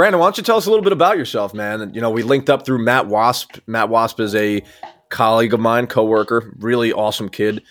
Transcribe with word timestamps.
Brandon, 0.00 0.18
why 0.18 0.24
don't 0.24 0.38
you 0.38 0.42
tell 0.42 0.56
us 0.56 0.64
a 0.64 0.70
little 0.70 0.82
bit 0.82 0.94
about 0.94 1.18
yourself, 1.18 1.52
man? 1.52 1.92
You 1.92 2.00
know, 2.00 2.08
we 2.08 2.22
linked 2.22 2.48
up 2.48 2.64
through 2.64 2.82
Matt 2.82 3.08
Wasp. 3.08 3.58
Matt 3.66 3.90
Wasp 3.90 4.18
is 4.18 4.34
a 4.34 4.62
colleague 5.10 5.52
of 5.52 5.60
mine, 5.60 5.88
coworker, 5.88 6.54
really 6.58 6.90
awesome 6.90 7.28
kid. 7.28 7.62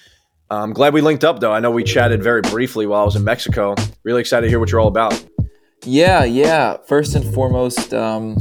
I'm 0.51 0.71
glad 0.71 0.93
we 0.93 1.01
linked 1.01 1.23
up, 1.23 1.39
though. 1.39 1.51
I 1.51 1.59
know 1.59 1.71
we 1.71 1.83
chatted 1.83 2.21
very 2.21 2.41
briefly 2.41 2.85
while 2.85 3.01
I 3.01 3.03
was 3.03 3.15
in 3.15 3.23
Mexico. 3.23 3.73
Really 4.03 4.21
excited 4.21 4.45
to 4.45 4.47
hear 4.47 4.59
what 4.59 4.71
you're 4.71 4.79
all 4.79 4.89
about. 4.89 5.25
Yeah, 5.83 6.23
yeah. 6.23 6.77
First 6.87 7.15
and 7.15 7.33
foremost, 7.33 7.95
um, 7.95 8.37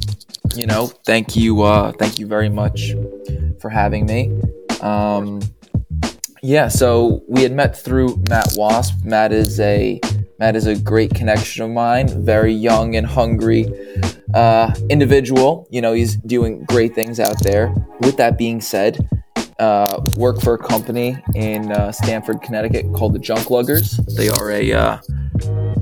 you 0.54 0.66
know, 0.66 0.88
thank 1.06 1.34
you, 1.34 1.62
uh, 1.62 1.92
thank 1.92 2.18
you 2.18 2.26
very 2.26 2.50
much 2.50 2.92
for 3.58 3.70
having 3.70 4.04
me. 4.04 4.38
Um, 4.82 5.40
yeah, 6.42 6.68
so 6.68 7.22
we 7.26 7.42
had 7.42 7.52
met 7.52 7.74
through 7.74 8.22
Matt 8.28 8.52
Wasp. 8.54 9.02
Matt 9.02 9.32
is 9.32 9.58
a 9.60 9.98
Matt 10.38 10.54
is 10.54 10.66
a 10.66 10.78
great 10.78 11.12
connection 11.14 11.64
of 11.64 11.70
mine. 11.70 12.24
Very 12.24 12.52
young 12.52 12.94
and 12.94 13.04
hungry 13.04 13.66
uh, 14.34 14.72
individual. 14.88 15.66
You 15.70 15.80
know, 15.80 15.92
he's 15.92 16.16
doing 16.16 16.64
great 16.64 16.94
things 16.94 17.18
out 17.18 17.42
there. 17.42 17.74
With 18.00 18.16
that 18.18 18.38
being 18.38 18.60
said, 18.60 19.08
uh, 19.58 20.00
work 20.16 20.40
for 20.40 20.54
a 20.54 20.58
company 20.58 21.20
in 21.34 21.72
uh, 21.72 21.90
Stamford, 21.90 22.40
Connecticut 22.40 22.86
called 22.94 23.14
the 23.14 23.18
Junk 23.18 23.50
Luggers. 23.50 23.96
They 24.16 24.28
are 24.28 24.52
a 24.52 24.72
uh, 24.72 24.98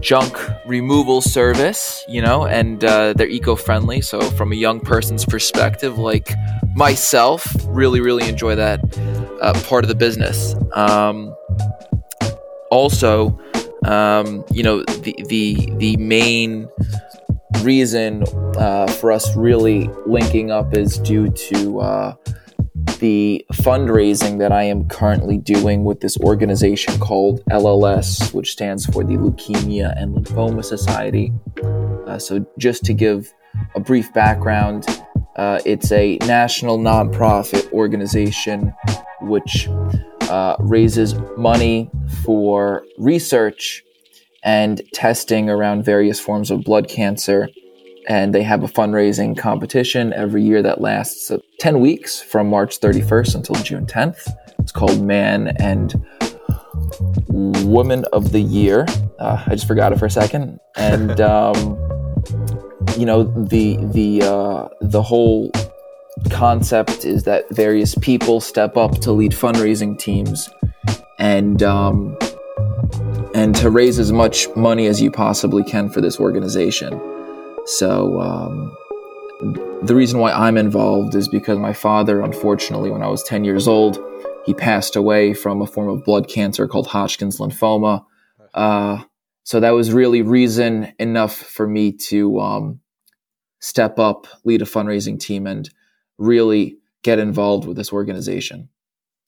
junk 0.00 0.38
removal 0.66 1.20
service, 1.20 2.02
you 2.09 2.23
know, 2.23 2.47
and 2.47 2.83
uh, 2.83 3.12
they're 3.12 3.28
eco-friendly. 3.28 4.00
So, 4.00 4.23
from 4.23 4.52
a 4.52 4.56
young 4.56 4.80
person's 4.80 5.27
perspective, 5.27 5.98
like 5.98 6.33
myself, 6.75 7.47
really, 7.66 8.00
really 8.00 8.27
enjoy 8.27 8.55
that 8.55 8.80
uh, 9.42 9.52
part 9.64 9.84
of 9.84 9.88
the 9.88 9.95
business. 9.95 10.55
Um, 10.73 11.36
also, 12.70 13.38
um, 13.86 14.45
you 14.50 14.62
know, 14.62 14.82
the 14.82 15.14
the 15.28 15.72
the 15.76 15.96
main 15.96 16.68
reason 17.62 18.24
uh, 18.56 18.86
for 18.86 19.12
us 19.12 19.34
really 19.36 19.88
linking 20.06 20.50
up 20.50 20.77
is 20.77 20.98
due 20.98 21.30
to 21.30 21.80
uh, 21.80 22.14
the 22.98 23.44
fundraising 23.52 24.38
that 24.38 24.52
I 24.52 24.64
am 24.64 24.88
currently 24.88 25.38
doing 25.38 25.84
with 25.84 26.00
this 26.00 26.19
organization 26.19 26.98
called 26.98 27.44
LLS, 27.46 28.33
which 28.34 28.52
stands 28.52 28.86
for 28.86 29.05
the 29.05 29.14
Leukemia 29.14 30.00
and 30.00 30.16
Lymphoma 30.16 30.64
Society. 30.64 31.33
Uh, 32.06 32.18
so, 32.18 32.44
just 32.58 32.84
to 32.84 32.94
give 32.94 33.33
a 33.74 33.80
brief 33.80 34.12
background, 34.12 34.86
uh, 35.36 35.61
it's 35.64 35.92
a 35.92 36.18
national 36.18 36.78
nonprofit 36.78 37.70
organization 37.72 38.74
which 39.20 39.68
uh, 40.28 40.56
raises 40.58 41.14
money 41.36 41.91
for 42.24 42.84
research 42.98 43.82
and 44.42 44.83
testing 44.92 45.50
around 45.50 45.84
various 45.84 46.20
forms 46.20 46.50
of 46.50 46.62
blood 46.62 46.88
cancer. 46.88 47.48
And 48.08 48.34
they 48.34 48.42
have 48.44 48.62
a 48.62 48.68
fundraising 48.68 49.36
competition 49.36 50.12
every 50.12 50.42
year 50.42 50.62
that 50.62 50.80
lasts 50.80 51.30
uh, 51.30 51.38
10 51.58 51.80
weeks 51.80 52.20
from 52.20 52.48
March 52.48 52.80
31st 52.80 53.34
until 53.34 53.56
June 53.56 53.86
10th. 53.86 54.28
It's 54.60 54.72
called 54.72 55.02
Man 55.02 55.48
and 55.58 55.94
Woman 57.28 58.05
of 58.12 58.30
the 58.30 58.40
Year. 58.40 58.86
Uh, 59.18 59.42
I 59.46 59.50
just 59.50 59.66
forgot 59.66 59.92
it 59.92 59.98
for 59.98 60.06
a 60.06 60.11
second. 60.11 60.61
And, 60.77 61.20
um, 61.20 61.77
you 62.96 63.05
know 63.05 63.24
the 63.24 63.77
the 63.92 64.22
uh, 64.22 64.68
the 64.80 65.02
whole 65.02 65.50
concept 66.31 67.05
is 67.05 67.25
that 67.25 67.48
various 67.50 67.95
people 67.97 68.41
step 68.41 68.77
up 68.77 68.98
to 69.00 69.12
lead 69.12 69.33
fundraising 69.33 69.98
teams 69.98 70.48
and 71.19 71.62
um, 71.62 72.17
and 73.34 73.55
to 73.56 73.70
raise 73.70 73.98
as 73.98 74.12
much 74.12 74.48
money 74.56 74.86
as 74.86 75.00
you 75.00 75.11
possibly 75.11 75.62
can 75.62 75.89
for 75.89 76.00
this 76.00 76.19
organization. 76.19 77.00
So 77.67 78.20
um, 78.20 78.77
the 79.83 79.95
reason 79.95 80.20
why 80.20 80.33
I'm 80.33 80.56
involved 80.56 81.14
is 81.14 81.28
because 81.28 81.58
my 81.58 81.73
father, 81.73 82.23
unfortunately, 82.23 82.91
when 82.91 83.03
I 83.03 83.08
was 83.08 83.23
10 83.25 83.45
years 83.45 83.69
old, 83.69 83.98
he 84.47 84.55
passed 84.55 84.96
away 84.96 85.35
from 85.35 85.61
a 85.61 85.67
form 85.67 85.89
of 85.89 86.05
blood 86.05 86.29
cancer 86.29 86.67
called 86.67 86.86
Hodgkin's 86.86 87.39
lymphoma. 87.39 88.05
Uh, 88.55 89.02
so 89.42 89.61
that 89.61 89.70
was 89.70 89.92
really 89.92 90.23
reason 90.23 90.92
enough 90.98 91.36
for 91.36 91.67
me 91.67 91.92
to 91.92 92.40
um, 92.40 92.80
step 93.61 93.98
up, 93.98 94.27
lead 94.45 94.63
a 94.63 94.64
fundraising 94.64 95.20
team, 95.20 95.46
and 95.46 95.69
really 96.18 96.78
get 97.02 97.18
involved 97.18 97.66
with 97.66 97.77
this 97.77 97.92
organization. 97.92 98.68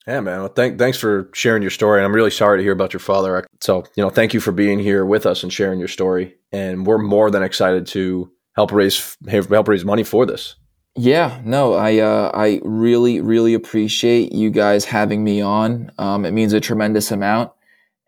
Yeah, 0.07 0.21
man. 0.21 0.41
Well, 0.41 0.49
thank, 0.49 0.79
thanks 0.79 0.97
for 0.97 1.29
sharing 1.35 1.63
your 1.63 1.71
story. 1.71 2.01
And 2.01 2.07
I'm 2.07 2.15
really 2.15 2.31
sorry 2.31 2.59
to 2.59 2.63
hear 2.63 2.73
about 2.73 2.95
your 2.95 3.01
father. 3.01 3.47
So, 3.61 3.85
you 3.95 4.03
know, 4.03 4.09
thank 4.09 4.33
you 4.33 4.41
for 4.41 4.53
being 4.53 4.79
here 4.79 5.05
with 5.05 5.27
us 5.27 5.43
and 5.43 5.53
sharing 5.53 5.79
your 5.79 5.89
story. 5.89 6.35
And 6.51 6.87
we're 6.87 6.99
more 6.99 7.31
than 7.31 7.43
excited 7.43 7.87
to 7.89 8.33
help 8.57 8.73
raise 8.73 9.17
help 9.29 9.69
raise 9.69 9.85
money 9.85 10.03
for 10.03 10.27
this. 10.27 10.57
Yeah, 10.97 11.41
no, 11.45 11.75
I 11.75 11.99
uh, 11.99 12.33
I 12.35 12.61
really 12.65 13.21
really 13.21 13.55
appreciate 13.55 14.33
you 14.33 14.51
guys 14.51 14.85
having 14.85 15.23
me 15.23 15.41
on. 15.41 15.93
Um, 15.97 16.25
it 16.25 16.33
means 16.33 16.53
a 16.53 16.61
tremendous 16.61 17.13
amount, 17.13 17.53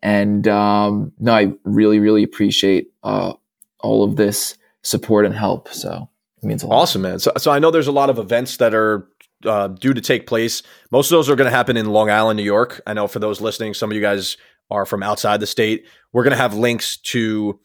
and 0.02 0.48
um, 0.48 1.12
no, 1.20 1.32
I 1.32 1.52
really 1.62 2.00
really 2.00 2.24
appreciate 2.24 2.88
uh, 3.04 3.34
all 3.78 4.02
of 4.02 4.16
this 4.16 4.58
support 4.82 5.24
and 5.24 5.34
help. 5.34 5.68
So 5.68 6.08
it 6.42 6.46
means 6.46 6.62
a 6.62 6.66
lot. 6.66 6.82
Awesome, 6.82 7.02
man. 7.02 7.18
So, 7.18 7.32
so 7.36 7.50
I 7.50 7.58
know 7.58 7.70
there's 7.70 7.86
a 7.86 7.92
lot 7.92 8.10
of 8.10 8.18
events 8.18 8.56
that 8.58 8.74
are 8.74 9.08
uh, 9.44 9.68
due 9.68 9.94
to 9.94 10.00
take 10.00 10.26
place. 10.26 10.62
Most 10.90 11.10
of 11.10 11.16
those 11.16 11.28
are 11.28 11.36
going 11.36 11.50
to 11.50 11.56
happen 11.56 11.76
in 11.76 11.86
Long 11.86 12.10
Island, 12.10 12.36
New 12.36 12.42
York. 12.42 12.80
I 12.86 12.94
know 12.94 13.06
for 13.06 13.18
those 13.18 13.40
listening, 13.40 13.74
some 13.74 13.90
of 13.90 13.94
you 13.94 14.02
guys 14.02 14.36
are 14.70 14.86
from 14.86 15.02
outside 15.02 15.40
the 15.40 15.46
state. 15.46 15.86
We're 16.12 16.24
going 16.24 16.32
to 16.32 16.36
have 16.36 16.54
links 16.54 16.98
to 16.98 17.60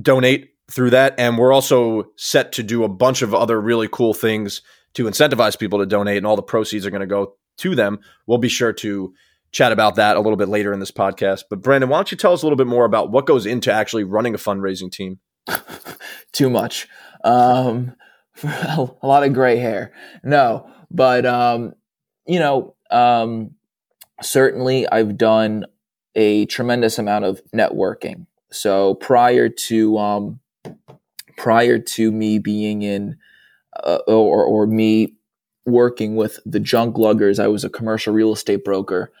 donate 0.00 0.50
through 0.70 0.90
that. 0.90 1.14
And 1.18 1.36
we're 1.36 1.52
also 1.52 2.10
set 2.16 2.52
to 2.52 2.62
do 2.62 2.84
a 2.84 2.88
bunch 2.88 3.22
of 3.22 3.34
other 3.34 3.60
really 3.60 3.88
cool 3.90 4.14
things 4.14 4.62
to 4.94 5.04
incentivize 5.04 5.58
people 5.58 5.78
to 5.78 5.86
donate, 5.86 6.16
and 6.16 6.26
all 6.26 6.36
the 6.36 6.42
proceeds 6.42 6.84
are 6.84 6.90
going 6.90 7.00
to 7.00 7.06
go 7.06 7.34
to 7.58 7.74
them. 7.74 8.00
We'll 8.26 8.38
be 8.38 8.48
sure 8.48 8.72
to 8.74 9.14
chat 9.52 9.72
about 9.72 9.96
that 9.96 10.16
a 10.16 10.20
little 10.20 10.36
bit 10.36 10.48
later 10.48 10.72
in 10.72 10.80
this 10.80 10.90
podcast. 10.90 11.44
But 11.48 11.62
Brandon, 11.62 11.90
why 11.90 11.98
don't 11.98 12.10
you 12.10 12.16
tell 12.16 12.32
us 12.32 12.42
a 12.42 12.46
little 12.46 12.56
bit 12.56 12.66
more 12.66 12.84
about 12.84 13.10
what 13.10 13.26
goes 13.26 13.46
into 13.46 13.72
actually 13.72 14.04
running 14.04 14.34
a 14.34 14.38
fundraising 14.38 14.90
team? 14.90 15.18
Too 16.32 16.50
much. 16.50 16.88
Um, 17.24 17.94
a 18.42 18.88
lot 19.02 19.24
of 19.24 19.32
gray 19.32 19.56
hair. 19.56 19.92
No, 20.22 20.70
but 20.90 21.26
um, 21.26 21.74
you 22.26 22.38
know, 22.38 22.74
um, 22.90 23.52
certainly 24.22 24.88
I've 24.88 25.16
done 25.16 25.66
a 26.14 26.46
tremendous 26.46 26.98
amount 26.98 27.24
of 27.24 27.40
networking. 27.54 28.26
So 28.50 28.94
prior 28.94 29.48
to 29.48 29.98
um, 29.98 30.40
prior 31.36 31.78
to 31.78 32.12
me 32.12 32.38
being 32.38 32.82
in 32.82 33.16
uh, 33.82 33.98
or 34.06 34.44
or 34.44 34.66
me 34.66 35.14
working 35.66 36.16
with 36.16 36.40
the 36.44 36.60
junk 36.60 36.96
luggers, 36.96 37.38
I 37.38 37.46
was 37.46 37.64
a 37.64 37.70
commercial 37.70 38.12
real 38.12 38.32
estate 38.32 38.64
broker. 38.64 39.12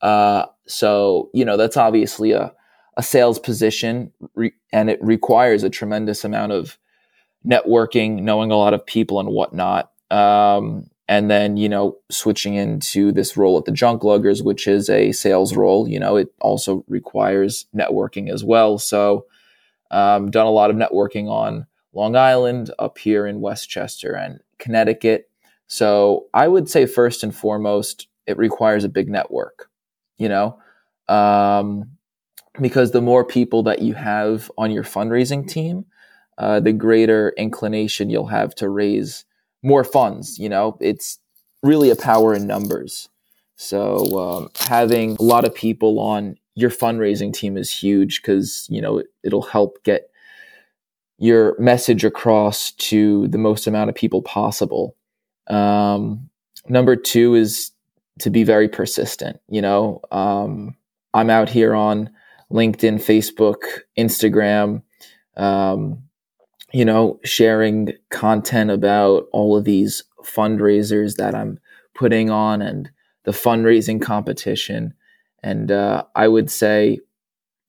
Uh, 0.00 0.46
so 0.66 1.30
you 1.32 1.44
know 1.44 1.56
that's 1.56 1.76
obviously 1.76 2.32
a 2.32 2.52
a 2.96 3.02
sales 3.02 3.38
position, 3.38 4.12
re- 4.34 4.52
and 4.72 4.90
it 4.90 5.02
requires 5.02 5.62
a 5.62 5.70
tremendous 5.70 6.24
amount 6.24 6.52
of 6.52 6.76
networking, 7.46 8.22
knowing 8.22 8.50
a 8.50 8.56
lot 8.56 8.74
of 8.74 8.84
people 8.86 9.20
and 9.20 9.28
whatnot. 9.28 9.90
Um, 10.10 10.86
and 11.08 11.30
then 11.30 11.56
you 11.56 11.68
know 11.68 11.98
switching 12.10 12.54
into 12.54 13.12
this 13.12 13.36
role 13.36 13.58
at 13.58 13.64
the 13.64 13.72
junk 13.72 14.02
luggers 14.02 14.42
which 14.42 14.68
is 14.68 14.88
a 14.88 15.10
sales 15.10 15.56
role 15.56 15.88
you 15.88 15.98
know 15.98 16.16
it 16.16 16.32
also 16.40 16.84
requires 16.86 17.66
networking 17.74 18.30
as 18.30 18.44
well. 18.44 18.78
So 18.78 19.26
um, 19.90 20.30
done 20.30 20.46
a 20.46 20.50
lot 20.50 20.70
of 20.70 20.76
networking 20.76 21.28
on 21.28 21.66
long 21.92 22.16
island 22.16 22.70
up 22.78 22.98
here 22.98 23.26
in 23.26 23.40
westchester 23.40 24.14
and 24.14 24.40
connecticut. 24.58 25.28
So 25.66 26.26
i 26.32 26.46
would 26.46 26.68
say 26.68 26.86
first 26.86 27.22
and 27.22 27.34
foremost 27.34 28.06
it 28.26 28.38
requires 28.38 28.84
a 28.84 28.88
big 28.88 29.08
network 29.08 29.68
you 30.22 30.28
know? 30.28 30.58
Um, 31.08 31.90
because 32.60 32.92
the 32.92 33.00
more 33.02 33.24
people 33.24 33.64
that 33.64 33.82
you 33.82 33.94
have 33.94 34.50
on 34.56 34.70
your 34.70 34.84
fundraising 34.84 35.48
team 35.48 35.84
uh, 36.38 36.60
the 36.60 36.72
greater 36.72 37.32
inclination 37.36 38.10
you'll 38.10 38.26
have 38.26 38.54
to 38.56 38.68
raise 38.68 39.24
more 39.62 39.84
funds. 39.84 40.38
You 40.38 40.48
know, 40.48 40.76
it's 40.80 41.18
really 41.62 41.90
a 41.90 41.96
power 41.96 42.34
in 42.34 42.46
numbers. 42.46 43.08
So 43.56 44.18
um, 44.18 44.48
having 44.56 45.16
a 45.20 45.22
lot 45.22 45.44
of 45.44 45.54
people 45.54 46.00
on 46.00 46.36
your 46.54 46.70
fundraising 46.70 47.32
team 47.32 47.56
is 47.56 47.70
huge 47.70 48.20
because 48.20 48.66
you 48.68 48.80
know 48.80 48.98
it, 48.98 49.06
it'll 49.22 49.42
help 49.42 49.82
get 49.84 50.10
your 51.18 51.56
message 51.58 52.04
across 52.04 52.72
to 52.72 53.28
the 53.28 53.38
most 53.38 53.66
amount 53.66 53.88
of 53.88 53.94
people 53.94 54.22
possible. 54.22 54.96
Um, 55.46 56.28
number 56.68 56.96
two 56.96 57.34
is 57.34 57.70
to 58.18 58.30
be 58.30 58.42
very 58.42 58.68
persistent. 58.68 59.40
You 59.48 59.62
know, 59.62 60.00
um, 60.10 60.76
I'm 61.14 61.30
out 61.30 61.48
here 61.48 61.74
on 61.74 62.10
LinkedIn, 62.50 62.96
Facebook, 62.96 63.82
Instagram. 63.96 64.82
Um, 65.36 66.02
you 66.72 66.84
know, 66.84 67.20
sharing 67.22 67.92
content 68.10 68.70
about 68.70 69.26
all 69.32 69.56
of 69.56 69.64
these 69.64 70.04
fundraisers 70.24 71.16
that 71.16 71.34
I'm 71.34 71.58
putting 71.94 72.30
on 72.30 72.62
and 72.62 72.90
the 73.24 73.32
fundraising 73.32 74.00
competition. 74.00 74.94
And 75.42 75.70
uh, 75.70 76.04
I 76.14 76.28
would 76.28 76.50
say 76.50 77.00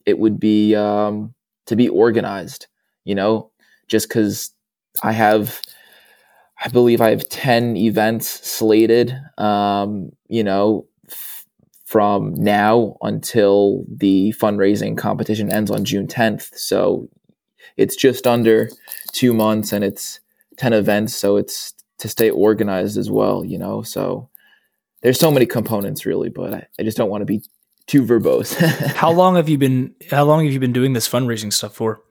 it 0.06 0.20
would 0.20 0.40
be 0.40 0.76
um, 0.76 1.34
to 1.66 1.76
be 1.76 1.90
organized, 1.90 2.68
you 3.04 3.16
know, 3.16 3.52
just 3.88 4.08
because 4.08 4.52
I 5.02 5.12
have, 5.12 5.62
I 6.64 6.70
believe 6.70 7.02
I 7.02 7.10
have 7.10 7.28
10 7.28 7.76
events 7.76 8.28
slated, 8.28 9.18
um, 9.38 10.12
you 10.28 10.44
know, 10.44 10.88
f- 11.10 11.46
from 11.86 12.34
now 12.36 12.96
until 13.02 13.84
the 13.90 14.34
fundraising 14.38 14.98
competition 14.98 15.52
ends 15.52 15.72
on 15.72 15.84
June 15.84 16.08
10th. 16.08 16.56
So 16.58 17.10
it's 17.78 17.96
just 17.96 18.28
under 18.28 18.70
two 19.12 19.34
months 19.34 19.72
and 19.72 19.84
it's 19.84 20.20
10 20.58 20.74
events. 20.74 21.16
So 21.16 21.38
it's 21.38 21.74
to 22.00 22.10
stay 22.10 22.30
organized 22.30 22.98
as 22.98 23.10
well, 23.10 23.44
you 23.44 23.58
know? 23.58 23.82
So 23.82 24.30
there's 25.02 25.20
so 25.20 25.32
many 25.32 25.46
components 25.46 26.06
really, 26.06 26.30
but 26.30 26.54
I, 26.54 26.68
I 26.80 26.84
just 26.84 26.98
don't 26.98 27.10
want 27.10 27.22
to 27.22 27.26
be 27.26 27.44
too 27.88 28.04
verbose. 28.04 28.54
how 28.96 29.12
long 29.12 29.36
have 29.36 29.50
you 29.50 29.58
been, 29.58 29.94
how 30.12 30.24
long 30.24 30.44
have 30.44 30.54
you 30.54 30.60
been 30.60 30.74
doing 30.74 30.94
this 30.94 31.08
fundraising 31.08 31.52
stuff 31.52 31.76
for? 31.76 32.02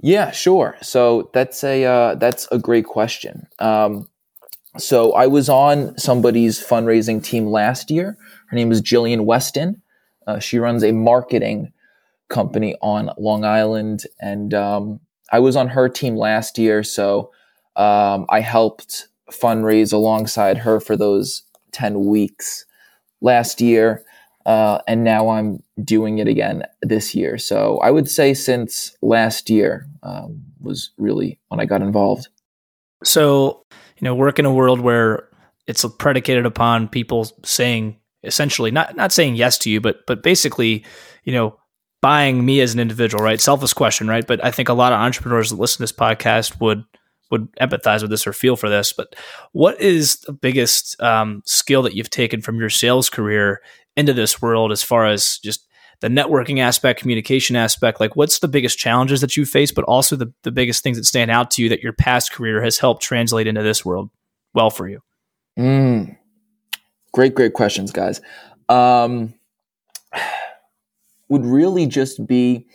Yeah, 0.00 0.30
sure. 0.30 0.76
So 0.82 1.30
that's 1.32 1.62
a 1.64 1.84
uh, 1.84 2.14
that's 2.16 2.48
a 2.50 2.58
great 2.58 2.84
question. 2.84 3.46
Um, 3.58 4.08
so 4.76 5.12
I 5.12 5.26
was 5.26 5.48
on 5.48 5.96
somebody's 5.98 6.60
fundraising 6.60 7.22
team 7.22 7.46
last 7.46 7.90
year. 7.90 8.18
Her 8.48 8.56
name 8.56 8.72
is 8.72 8.82
Jillian 8.82 9.24
Weston. 9.24 9.80
Uh, 10.26 10.40
she 10.40 10.58
runs 10.58 10.82
a 10.82 10.92
marketing 10.92 11.72
company 12.28 12.76
on 12.82 13.10
Long 13.18 13.44
Island, 13.44 14.04
and 14.20 14.54
um, 14.54 15.00
I 15.32 15.38
was 15.38 15.56
on 15.56 15.68
her 15.68 15.88
team 15.88 16.16
last 16.16 16.58
year. 16.58 16.82
So 16.82 17.30
um, 17.76 18.26
I 18.28 18.40
helped 18.40 19.08
fundraise 19.30 19.92
alongside 19.92 20.58
her 20.58 20.80
for 20.80 20.96
those 20.96 21.42
ten 21.72 22.04
weeks 22.04 22.66
last 23.20 23.60
year. 23.60 24.04
Uh, 24.46 24.78
and 24.86 25.04
now 25.04 25.30
I'm 25.30 25.62
doing 25.82 26.18
it 26.18 26.28
again 26.28 26.64
this 26.82 27.14
year. 27.14 27.38
So 27.38 27.78
I 27.78 27.90
would 27.90 28.10
say 28.10 28.34
since 28.34 28.94
last 29.00 29.48
year 29.48 29.86
um, 30.02 30.42
was 30.60 30.90
really 30.98 31.38
when 31.48 31.60
I 31.60 31.64
got 31.64 31.80
involved. 31.80 32.28
So, 33.02 33.64
you 33.98 34.04
know, 34.04 34.14
work 34.14 34.38
in 34.38 34.44
a 34.44 34.52
world 34.52 34.80
where 34.80 35.28
it's 35.66 35.84
predicated 35.98 36.44
upon 36.44 36.88
people 36.88 37.26
saying 37.42 37.96
essentially 38.22 38.70
not 38.70 38.96
not 38.96 39.12
saying 39.12 39.36
yes 39.36 39.56
to 39.58 39.70
you, 39.70 39.80
but 39.80 40.06
but 40.06 40.22
basically, 40.22 40.84
you 41.24 41.32
know, 41.32 41.58
buying 42.04 42.44
me 42.44 42.60
as 42.60 42.74
an 42.74 42.80
individual, 42.80 43.24
right? 43.24 43.40
Selfish 43.40 43.72
question, 43.72 44.06
right? 44.06 44.26
But 44.26 44.44
I 44.44 44.50
think 44.50 44.68
a 44.68 44.74
lot 44.74 44.92
of 44.92 44.98
entrepreneurs 44.98 45.48
that 45.48 45.56
listen 45.56 45.78
to 45.78 45.82
this 45.84 45.92
podcast 45.92 46.60
would 46.60 46.84
would 47.30 47.50
empathize 47.54 48.02
with 48.02 48.10
this 48.10 48.26
or 48.26 48.34
feel 48.34 48.56
for 48.56 48.68
this. 48.68 48.92
But 48.92 49.16
what 49.52 49.80
is 49.80 50.16
the 50.16 50.34
biggest 50.34 51.00
um, 51.00 51.40
skill 51.46 51.80
that 51.80 51.94
you've 51.94 52.10
taken 52.10 52.42
from 52.42 52.60
your 52.60 52.68
sales 52.68 53.08
career 53.08 53.62
into 53.96 54.12
this 54.12 54.42
world 54.42 54.70
as 54.70 54.82
far 54.82 55.06
as 55.06 55.38
just 55.38 55.66
the 56.00 56.08
networking 56.08 56.58
aspect, 56.60 57.00
communication 57.00 57.56
aspect? 57.56 58.00
Like, 58.00 58.16
what's 58.16 58.40
the 58.40 58.48
biggest 58.48 58.78
challenges 58.78 59.22
that 59.22 59.38
you 59.38 59.46
face, 59.46 59.72
but 59.72 59.86
also 59.86 60.14
the, 60.14 60.30
the 60.42 60.52
biggest 60.52 60.82
things 60.82 60.98
that 60.98 61.04
stand 61.04 61.30
out 61.30 61.50
to 61.52 61.62
you 61.62 61.70
that 61.70 61.80
your 61.80 61.94
past 61.94 62.32
career 62.32 62.62
has 62.62 62.76
helped 62.76 63.02
translate 63.02 63.46
into 63.46 63.62
this 63.62 63.82
world 63.82 64.10
well 64.52 64.68
for 64.68 64.86
you? 64.90 65.00
Mm. 65.58 66.18
Great, 67.14 67.34
great 67.34 67.54
questions, 67.54 67.92
guys. 67.92 68.20
Um, 68.68 69.32
would 71.28 71.44
really 71.44 71.86
just 71.86 72.26
be 72.26 72.66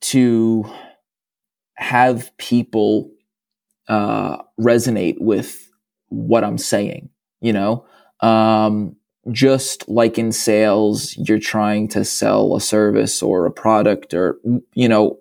to 0.00 0.64
have 1.74 2.36
people 2.38 3.10
uh, 3.88 4.38
resonate 4.60 5.16
with 5.20 5.70
what 6.08 6.44
I'm 6.44 6.58
saying. 6.58 7.10
You 7.40 7.52
know, 7.52 7.86
um, 8.20 8.96
just 9.30 9.88
like 9.88 10.18
in 10.18 10.32
sales, 10.32 11.16
you're 11.16 11.38
trying 11.38 11.88
to 11.88 12.04
sell 12.04 12.56
a 12.56 12.60
service 12.60 13.22
or 13.22 13.46
a 13.46 13.50
product 13.50 14.14
or, 14.14 14.38
you 14.74 14.88
know, 14.88 15.18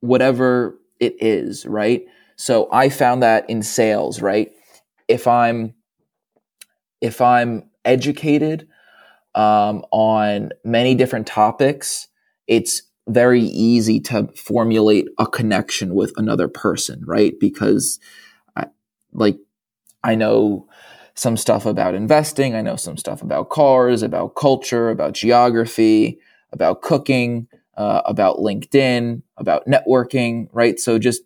whatever 0.00 0.78
it 1.00 1.16
is, 1.20 1.66
right? 1.66 2.04
So 2.36 2.68
I 2.70 2.88
found 2.88 3.22
that 3.22 3.48
in 3.48 3.62
sales, 3.62 4.20
right? 4.20 4.52
If 5.08 5.26
I'm, 5.26 5.74
if 7.00 7.20
I'm 7.20 7.70
educated 7.84 8.68
um, 9.36 9.84
on 9.92 10.50
many 10.64 10.94
different 10.94 11.26
topics, 11.26 12.08
it's 12.46 12.82
very 13.08 13.42
easy 13.42 14.00
to 14.00 14.28
formulate 14.34 15.06
a 15.18 15.26
connection 15.26 15.94
with 15.94 16.12
another 16.16 16.48
person, 16.48 17.02
right? 17.06 17.34
Because, 17.38 18.00
I, 18.56 18.66
like, 19.12 19.38
I 20.02 20.16
know 20.16 20.66
some 21.14 21.36
stuff 21.36 21.66
about 21.66 21.94
investing. 21.94 22.54
I 22.54 22.62
know 22.62 22.76
some 22.76 22.96
stuff 22.96 23.22
about 23.22 23.50
cars, 23.50 24.02
about 24.02 24.34
culture, 24.34 24.90
about 24.90 25.14
geography, 25.14 26.18
about 26.52 26.82
cooking, 26.82 27.48
uh, 27.76 28.02
about 28.06 28.38
LinkedIn, 28.38 29.22
about 29.36 29.66
networking, 29.66 30.48
right? 30.52 30.78
So 30.78 30.98
just 30.98 31.22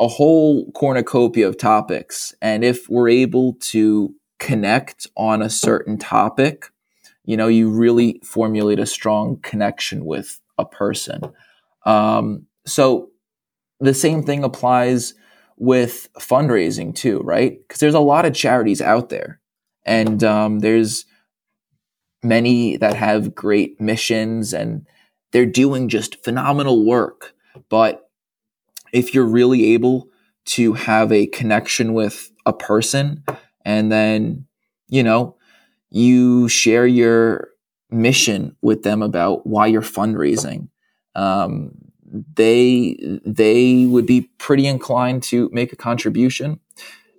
a 0.00 0.08
whole 0.08 0.70
cornucopia 0.72 1.48
of 1.48 1.58
topics. 1.58 2.34
And 2.40 2.62
if 2.62 2.88
we're 2.88 3.08
able 3.08 3.54
to 3.60 4.14
connect 4.38 5.06
on 5.16 5.42
a 5.42 5.50
certain 5.50 5.98
topic, 5.98 6.66
you 7.28 7.36
know, 7.36 7.46
you 7.46 7.68
really 7.68 8.22
formulate 8.24 8.78
a 8.78 8.86
strong 8.86 9.36
connection 9.42 10.06
with 10.06 10.40
a 10.56 10.64
person. 10.64 11.20
Um, 11.84 12.46
so 12.66 13.10
the 13.80 13.92
same 13.92 14.22
thing 14.22 14.42
applies 14.42 15.12
with 15.58 16.08
fundraising 16.18 16.94
too, 16.94 17.20
right? 17.20 17.58
Because 17.60 17.80
there's 17.80 17.92
a 17.92 18.00
lot 18.00 18.24
of 18.24 18.32
charities 18.32 18.80
out 18.80 19.10
there, 19.10 19.40
and 19.84 20.24
um, 20.24 20.60
there's 20.60 21.04
many 22.22 22.78
that 22.78 22.94
have 22.94 23.34
great 23.34 23.78
missions 23.78 24.54
and 24.54 24.86
they're 25.32 25.44
doing 25.44 25.90
just 25.90 26.24
phenomenal 26.24 26.86
work. 26.86 27.34
But 27.68 28.08
if 28.90 29.12
you're 29.12 29.26
really 29.26 29.74
able 29.74 30.08
to 30.46 30.72
have 30.72 31.12
a 31.12 31.26
connection 31.26 31.92
with 31.92 32.30
a 32.46 32.54
person 32.54 33.22
and 33.66 33.92
then, 33.92 34.46
you 34.88 35.02
know, 35.02 35.36
you 35.90 36.48
share 36.48 36.86
your 36.86 37.48
mission 37.90 38.56
with 38.62 38.82
them 38.82 39.02
about 39.02 39.46
why 39.46 39.66
you're 39.66 39.82
fundraising, 39.82 40.68
um, 41.14 41.72
they 42.34 42.96
they 43.24 43.86
would 43.86 44.06
be 44.06 44.30
pretty 44.38 44.66
inclined 44.66 45.22
to 45.22 45.50
make 45.52 45.72
a 45.72 45.76
contribution, 45.76 46.60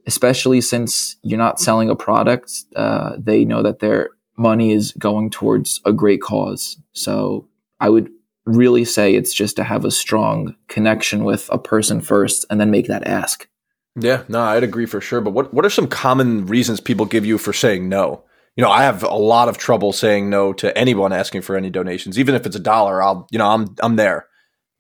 especially 0.08 0.62
since 0.62 1.18
you're 1.22 1.38
not 1.38 1.60
selling 1.60 1.90
a 1.90 1.96
product. 1.96 2.52
Uh, 2.76 3.16
they 3.18 3.46
know 3.46 3.62
that 3.62 3.80
their 3.80 4.10
money 4.38 4.72
is 4.72 4.94
going 4.94 5.30
towards 5.30 5.82
a 5.86 5.92
great 5.92 6.22
cause. 6.22 6.78
So 6.94 7.48
I 7.80 7.90
would 7.90 8.10
really 8.46 8.86
say 8.86 9.14
it's 9.14 9.34
just 9.34 9.56
to 9.58 9.64
have 9.64 9.86
a 9.86 9.92
strong 9.92 10.56
connection 10.68 11.24
with 11.24 11.50
a 11.52 11.60
person 11.60 12.02
first, 12.02 12.46
and 12.50 12.60
then 12.60 12.72
make 12.72 12.88
that 12.88 13.06
ask. 13.06 13.48
Yeah, 13.96 14.24
no, 14.28 14.42
I'd 14.42 14.64
agree 14.64 14.86
for 14.86 15.02
sure. 15.02 15.22
But 15.22 15.32
what 15.32 15.54
what 15.54 15.66
are 15.66 15.70
some 15.70 15.88
common 15.88 16.46
reasons 16.46 16.80
people 16.80 17.06
give 17.06 17.26
you 17.26 17.38
for 17.38 17.54
saying 17.54 17.90
no? 17.90 18.24
You 18.56 18.64
know, 18.64 18.72
I 18.72 18.84
have 18.84 19.04
a 19.04 19.16
lot 19.16 19.48
of 19.48 19.58
trouble 19.58 19.94
saying 19.94 20.30
no 20.30 20.52
to 20.54 20.78
anyone 20.78 21.14
asking 21.14 21.42
for 21.42 21.56
any 21.56 21.70
donations, 21.70 22.20
even 22.20 22.36
if 22.36 22.46
it's 22.46 22.56
a 22.56 22.60
dollar. 22.60 23.02
I'll, 23.02 23.28
you 23.32 23.38
know, 23.38 23.48
I'm 23.48 23.76
I'm 23.82 23.96
there 23.96 24.28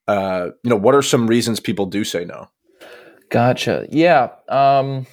uh, 0.09 0.49
you 0.63 0.71
know, 0.71 0.75
what 0.75 0.95
are 0.95 1.03
some 1.03 1.27
reasons 1.27 1.59
people 1.59 1.85
do 1.85 2.03
say 2.03 2.25
no? 2.25 2.49
Gotcha. 3.29 3.85
Yeah. 3.91 4.29
Um, 4.47 5.05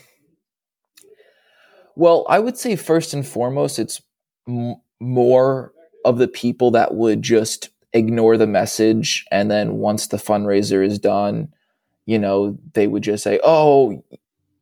well, 1.96 2.24
I 2.30 2.38
would 2.38 2.56
say 2.56 2.76
first 2.76 3.12
and 3.12 3.26
foremost, 3.26 3.78
it's 3.78 4.00
m- 4.48 4.76
more 4.98 5.74
of 6.06 6.16
the 6.16 6.28
people 6.28 6.70
that 6.70 6.94
would 6.94 7.20
just 7.20 7.68
ignore 7.92 8.38
the 8.38 8.46
message. 8.46 9.26
And 9.30 9.50
then 9.50 9.76
once 9.76 10.06
the 10.06 10.16
fundraiser 10.16 10.84
is 10.84 10.98
done, 10.98 11.52
you 12.06 12.18
know, 12.18 12.56
they 12.72 12.86
would 12.86 13.02
just 13.02 13.22
say, 13.22 13.38
oh, 13.44 14.02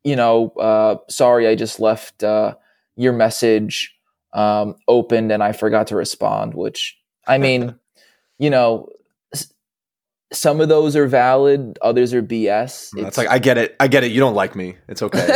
you 0.03 0.17
know, 0.17 0.49
uh, 0.59 0.97
sorry, 1.09 1.47
I 1.47 1.55
just 1.55 1.79
left 1.79 2.25
uh, 2.25 2.57
your 2.97 3.13
message 3.13 3.95
um, 4.33 4.77
opened 4.89 5.33
and 5.33 5.43
I 5.43 5.53
forgot 5.53 5.89
to 5.89 5.97
respond, 5.97 6.55
which 6.55 6.99
I 7.27 7.39
mean, 7.39 7.75
you 8.39 8.51
know, 8.51 8.89
some 10.33 10.61
of 10.61 10.69
those 10.69 10.97
are 10.97 11.07
valid, 11.07 11.79
others 11.81 12.13
are 12.13 12.23
BS. 12.23 12.91
It's, 12.95 13.09
it's 13.09 13.19
like 13.19 13.29
I 13.29 13.39
get 13.39 13.59
it, 13.59 13.77
I 13.79 13.89
get 13.89 14.05
it. 14.05 14.11
You 14.11 14.21
don't 14.21 14.35
like 14.35 14.57
me. 14.57 14.77
It's 14.89 15.03
okay. 15.03 15.27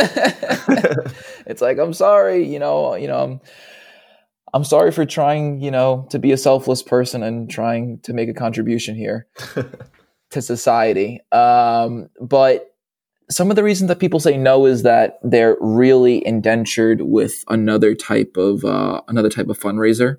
it's 1.45 1.61
like 1.61 1.77
I'm 1.77 1.93
sorry, 1.93 2.45
you 2.45 2.59
know, 2.59 2.95
you 2.95 3.07
know, 3.07 3.23
I'm 3.23 3.41
I'm 4.53 4.63
sorry 4.63 4.91
for 4.91 5.05
trying, 5.05 5.61
you 5.61 5.71
know, 5.71 6.07
to 6.09 6.19
be 6.19 6.31
a 6.31 6.37
selfless 6.37 6.81
person 6.81 7.23
and 7.23 7.49
trying 7.49 7.99
to 8.03 8.13
make 8.13 8.29
a 8.29 8.33
contribution 8.33 8.95
here 8.95 9.27
to 10.31 10.41
society. 10.41 11.21
Um, 11.31 12.09
but 12.19 12.73
some 13.31 13.49
of 13.51 13.55
the 13.55 13.63
reasons 13.63 13.89
that 13.89 13.99
people 13.99 14.19
say 14.19 14.37
no 14.37 14.65
is 14.65 14.83
that 14.83 15.19
they're 15.21 15.57
really 15.59 16.25
indentured 16.25 17.01
with 17.01 17.43
another 17.47 17.93
type 17.93 18.35
of 18.37 18.65
uh, 18.65 19.01
another 19.07 19.29
type 19.29 19.49
of 19.49 19.59
fundraiser. 19.59 20.17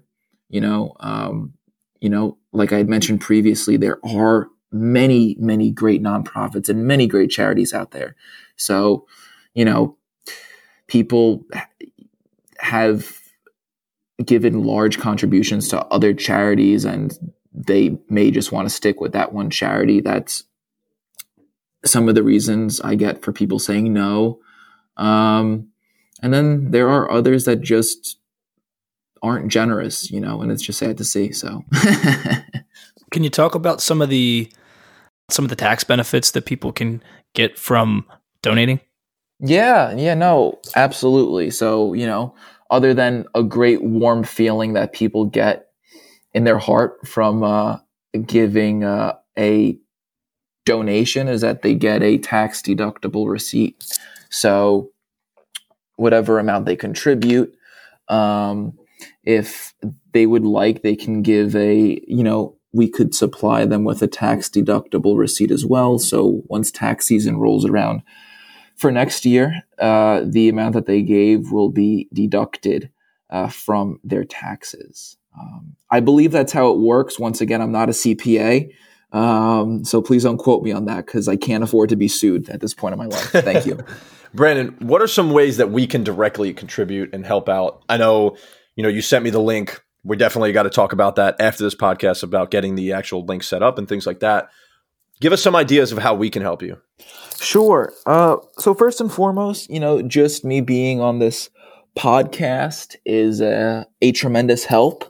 You 0.48 0.60
know, 0.60 0.94
um, 1.00 1.54
you 2.00 2.08
know, 2.08 2.38
like 2.52 2.72
I 2.72 2.78
had 2.78 2.88
mentioned 2.88 3.20
previously, 3.20 3.76
there 3.76 3.98
are 4.04 4.48
many, 4.72 5.36
many 5.38 5.70
great 5.70 6.02
nonprofits 6.02 6.68
and 6.68 6.86
many 6.86 7.06
great 7.06 7.30
charities 7.30 7.74
out 7.74 7.90
there. 7.90 8.14
So, 8.56 9.06
you 9.54 9.64
know, 9.64 9.96
people 10.86 11.44
have 12.58 13.18
given 14.24 14.64
large 14.64 14.98
contributions 14.98 15.68
to 15.68 15.84
other 15.86 16.12
charities 16.12 16.84
and 16.84 17.18
they 17.52 17.98
may 18.08 18.30
just 18.30 18.52
want 18.52 18.68
to 18.68 18.74
stick 18.74 19.00
with 19.00 19.12
that 19.12 19.32
one 19.32 19.50
charity 19.50 20.00
that's 20.00 20.44
some 21.84 22.08
of 22.08 22.14
the 22.14 22.22
reasons 22.22 22.80
I 22.80 22.94
get 22.94 23.22
for 23.22 23.32
people 23.32 23.58
saying 23.58 23.92
no. 23.92 24.40
Um, 24.96 25.68
and 26.22 26.32
then 26.34 26.70
there 26.70 26.88
are 26.88 27.10
others 27.10 27.44
that 27.44 27.62
just 27.62 28.18
aren't 29.22 29.48
generous, 29.48 30.10
you 30.10 30.20
know, 30.20 30.42
and 30.42 30.50
it's 30.52 30.62
just 30.62 30.78
sad 30.78 30.98
to 30.98 31.04
see. 31.04 31.32
So, 31.32 31.64
can 33.10 33.24
you 33.24 33.30
talk 33.30 33.54
about 33.54 33.80
some 33.80 34.02
of 34.02 34.10
the 34.10 34.50
some 35.30 35.44
of 35.44 35.48
the 35.48 35.56
tax 35.56 35.84
benefits 35.84 36.32
that 36.32 36.46
people 36.46 36.72
can 36.72 37.02
get 37.34 37.58
from 37.58 38.04
donating? 38.42 38.80
Yeah, 39.38 39.94
yeah, 39.96 40.14
no, 40.14 40.60
absolutely. 40.76 41.50
So, 41.50 41.94
you 41.94 42.06
know, 42.06 42.34
other 42.70 42.92
than 42.92 43.24
a 43.34 43.42
great 43.42 43.82
warm 43.82 44.22
feeling 44.22 44.74
that 44.74 44.92
people 44.92 45.24
get 45.24 45.68
in 46.34 46.44
their 46.44 46.58
heart 46.58 47.06
from 47.06 47.42
uh, 47.42 47.78
giving 48.26 48.84
uh, 48.84 49.14
a 49.38 49.78
donation, 50.64 51.28
is 51.28 51.40
that 51.40 51.62
they 51.62 51.74
get 51.74 52.02
a 52.02 52.18
tax 52.18 52.62
deductible 52.62 53.30
receipt. 53.30 53.84
So, 54.28 54.90
whatever 55.96 56.38
amount 56.38 56.66
they 56.66 56.76
contribute, 56.76 57.54
um, 58.08 58.78
if 59.24 59.74
they 60.12 60.26
would 60.26 60.44
like, 60.44 60.82
they 60.82 60.96
can 60.96 61.22
give 61.22 61.54
a, 61.56 62.00
you 62.06 62.24
know, 62.24 62.56
we 62.72 62.88
could 62.88 63.14
supply 63.14 63.64
them 63.64 63.84
with 63.84 64.02
a 64.02 64.06
tax 64.06 64.48
deductible 64.48 65.18
receipt 65.18 65.50
as 65.50 65.66
well. 65.66 65.98
So 65.98 66.42
once 66.46 66.70
tax 66.70 67.06
season 67.06 67.38
rolls 67.38 67.64
around 67.64 68.02
for 68.76 68.90
next 68.90 69.26
year, 69.26 69.62
uh, 69.78 70.22
the 70.24 70.48
amount 70.48 70.74
that 70.74 70.86
they 70.86 71.02
gave 71.02 71.50
will 71.50 71.68
be 71.68 72.08
deducted 72.12 72.90
uh, 73.28 73.48
from 73.48 74.00
their 74.04 74.24
taxes. 74.24 75.16
Um, 75.38 75.76
I 75.90 76.00
believe 76.00 76.32
that's 76.32 76.52
how 76.52 76.70
it 76.70 76.78
works. 76.78 77.18
Once 77.18 77.40
again, 77.40 77.60
I'm 77.60 77.72
not 77.72 77.88
a 77.88 77.92
CPA. 77.92 78.70
Um, 79.12 79.84
so 79.84 80.00
please 80.00 80.22
don't 80.22 80.38
quote 80.38 80.62
me 80.62 80.72
on 80.72 80.84
that 80.86 81.06
because 81.06 81.28
I 81.28 81.36
can't 81.36 81.64
afford 81.64 81.88
to 81.88 81.96
be 81.96 82.08
sued 82.08 82.48
at 82.48 82.60
this 82.60 82.74
point 82.74 82.92
in 82.92 82.98
my 82.98 83.06
life. 83.06 83.30
Thank 83.30 83.66
you. 83.66 83.78
Brandon, 84.34 84.76
what 84.78 85.02
are 85.02 85.08
some 85.08 85.32
ways 85.32 85.56
that 85.56 85.72
we 85.72 85.86
can 85.86 86.04
directly 86.04 86.54
contribute 86.54 87.12
and 87.12 87.26
help 87.26 87.48
out? 87.48 87.82
I 87.88 87.96
know, 87.96 88.36
you 88.76 88.84
know, 88.84 88.88
you 88.88 89.02
sent 89.02 89.24
me 89.24 89.30
the 89.30 89.40
link 89.40 89.80
we 90.02 90.16
definitely 90.16 90.52
got 90.52 90.62
to 90.62 90.70
talk 90.70 90.92
about 90.92 91.16
that 91.16 91.36
after 91.40 91.62
this 91.62 91.74
podcast 91.74 92.22
about 92.22 92.50
getting 92.50 92.74
the 92.74 92.92
actual 92.92 93.24
link 93.24 93.42
set 93.42 93.62
up 93.62 93.78
and 93.78 93.88
things 93.88 94.06
like 94.06 94.20
that. 94.20 94.48
Give 95.20 95.32
us 95.32 95.42
some 95.42 95.54
ideas 95.54 95.92
of 95.92 95.98
how 95.98 96.14
we 96.14 96.30
can 96.30 96.42
help 96.42 96.62
you. 96.62 96.78
Sure. 97.38 97.92
Uh, 98.06 98.36
so 98.58 98.74
first 98.74 99.00
and 99.00 99.12
foremost, 99.12 99.68
you 99.68 99.80
know, 99.80 100.00
just 100.00 100.44
me 100.44 100.62
being 100.62 101.00
on 101.00 101.18
this 101.18 101.50
podcast 101.98 102.96
is 103.04 103.40
a, 103.40 103.86
a 104.00 104.12
tremendous 104.12 104.64
help. 104.64 105.04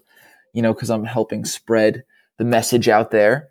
You 0.53 0.63
know, 0.63 0.75
because 0.75 0.91
I'm 0.91 1.05
helping 1.05 1.45
spread 1.45 2.03
the 2.39 2.45
message 2.45 2.89
out 2.89 3.13
there. 3.13 3.51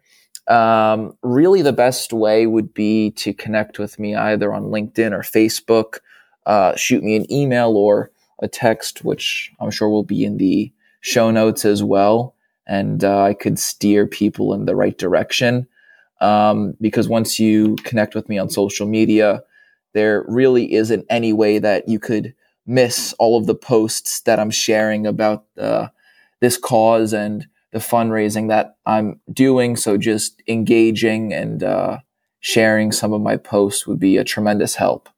Um, 0.49 1.15
really, 1.21 1.61
the 1.61 1.73
best 1.73 2.11
way 2.11 2.47
would 2.47 2.73
be 2.73 3.11
to 3.11 3.33
connect 3.33 3.77
with 3.77 3.99
me 3.99 4.15
either 4.15 4.51
on 4.51 4.65
LinkedIn 4.65 5.11
or 5.11 5.21
Facebook. 5.21 5.99
Uh, 6.45 6.75
shoot 6.75 7.03
me 7.03 7.15
an 7.15 7.31
email 7.31 7.77
or 7.77 8.11
a 8.41 8.47
text, 8.47 9.03
which 9.03 9.51
I'm 9.59 9.69
sure 9.69 9.89
will 9.89 10.03
be 10.03 10.25
in 10.25 10.37
the 10.37 10.71
show 11.01 11.29
notes 11.29 11.65
as 11.65 11.83
well, 11.83 12.35
and 12.65 13.03
uh, 13.03 13.21
I 13.21 13.33
could 13.33 13.59
steer 13.59 14.07
people 14.07 14.53
in 14.53 14.65
the 14.65 14.75
right 14.75 14.97
direction. 14.97 15.67
Um, 16.19 16.75
because 16.81 17.07
once 17.07 17.39
you 17.39 17.75
connect 17.83 18.15
with 18.15 18.27
me 18.27 18.37
on 18.37 18.49
social 18.49 18.87
media, 18.87 19.43
there 19.93 20.25
really 20.27 20.73
isn't 20.73 21.05
any 21.09 21.31
way 21.31 21.59
that 21.59 21.87
you 21.87 21.99
could 21.99 22.33
miss 22.65 23.13
all 23.19 23.37
of 23.37 23.45
the 23.45 23.55
posts 23.55 24.21
that 24.21 24.39
I'm 24.39 24.51
sharing 24.51 25.07
about 25.07 25.45
uh, 25.57 25.87
this 26.41 26.57
cause 26.57 27.13
and 27.13 27.47
the 27.71 27.79
fundraising 27.79 28.49
that 28.49 28.75
I'm 28.85 29.19
doing. 29.31 29.75
So 29.75 29.97
just 29.97 30.41
engaging 30.47 31.33
and 31.33 31.63
uh, 31.63 31.99
sharing 32.39 32.91
some 32.91 33.13
of 33.13 33.21
my 33.21 33.37
posts 33.37 33.85
would 33.85 33.99
be 33.99 34.17
a 34.17 34.23
tremendous 34.23 34.75
help. 34.75 35.09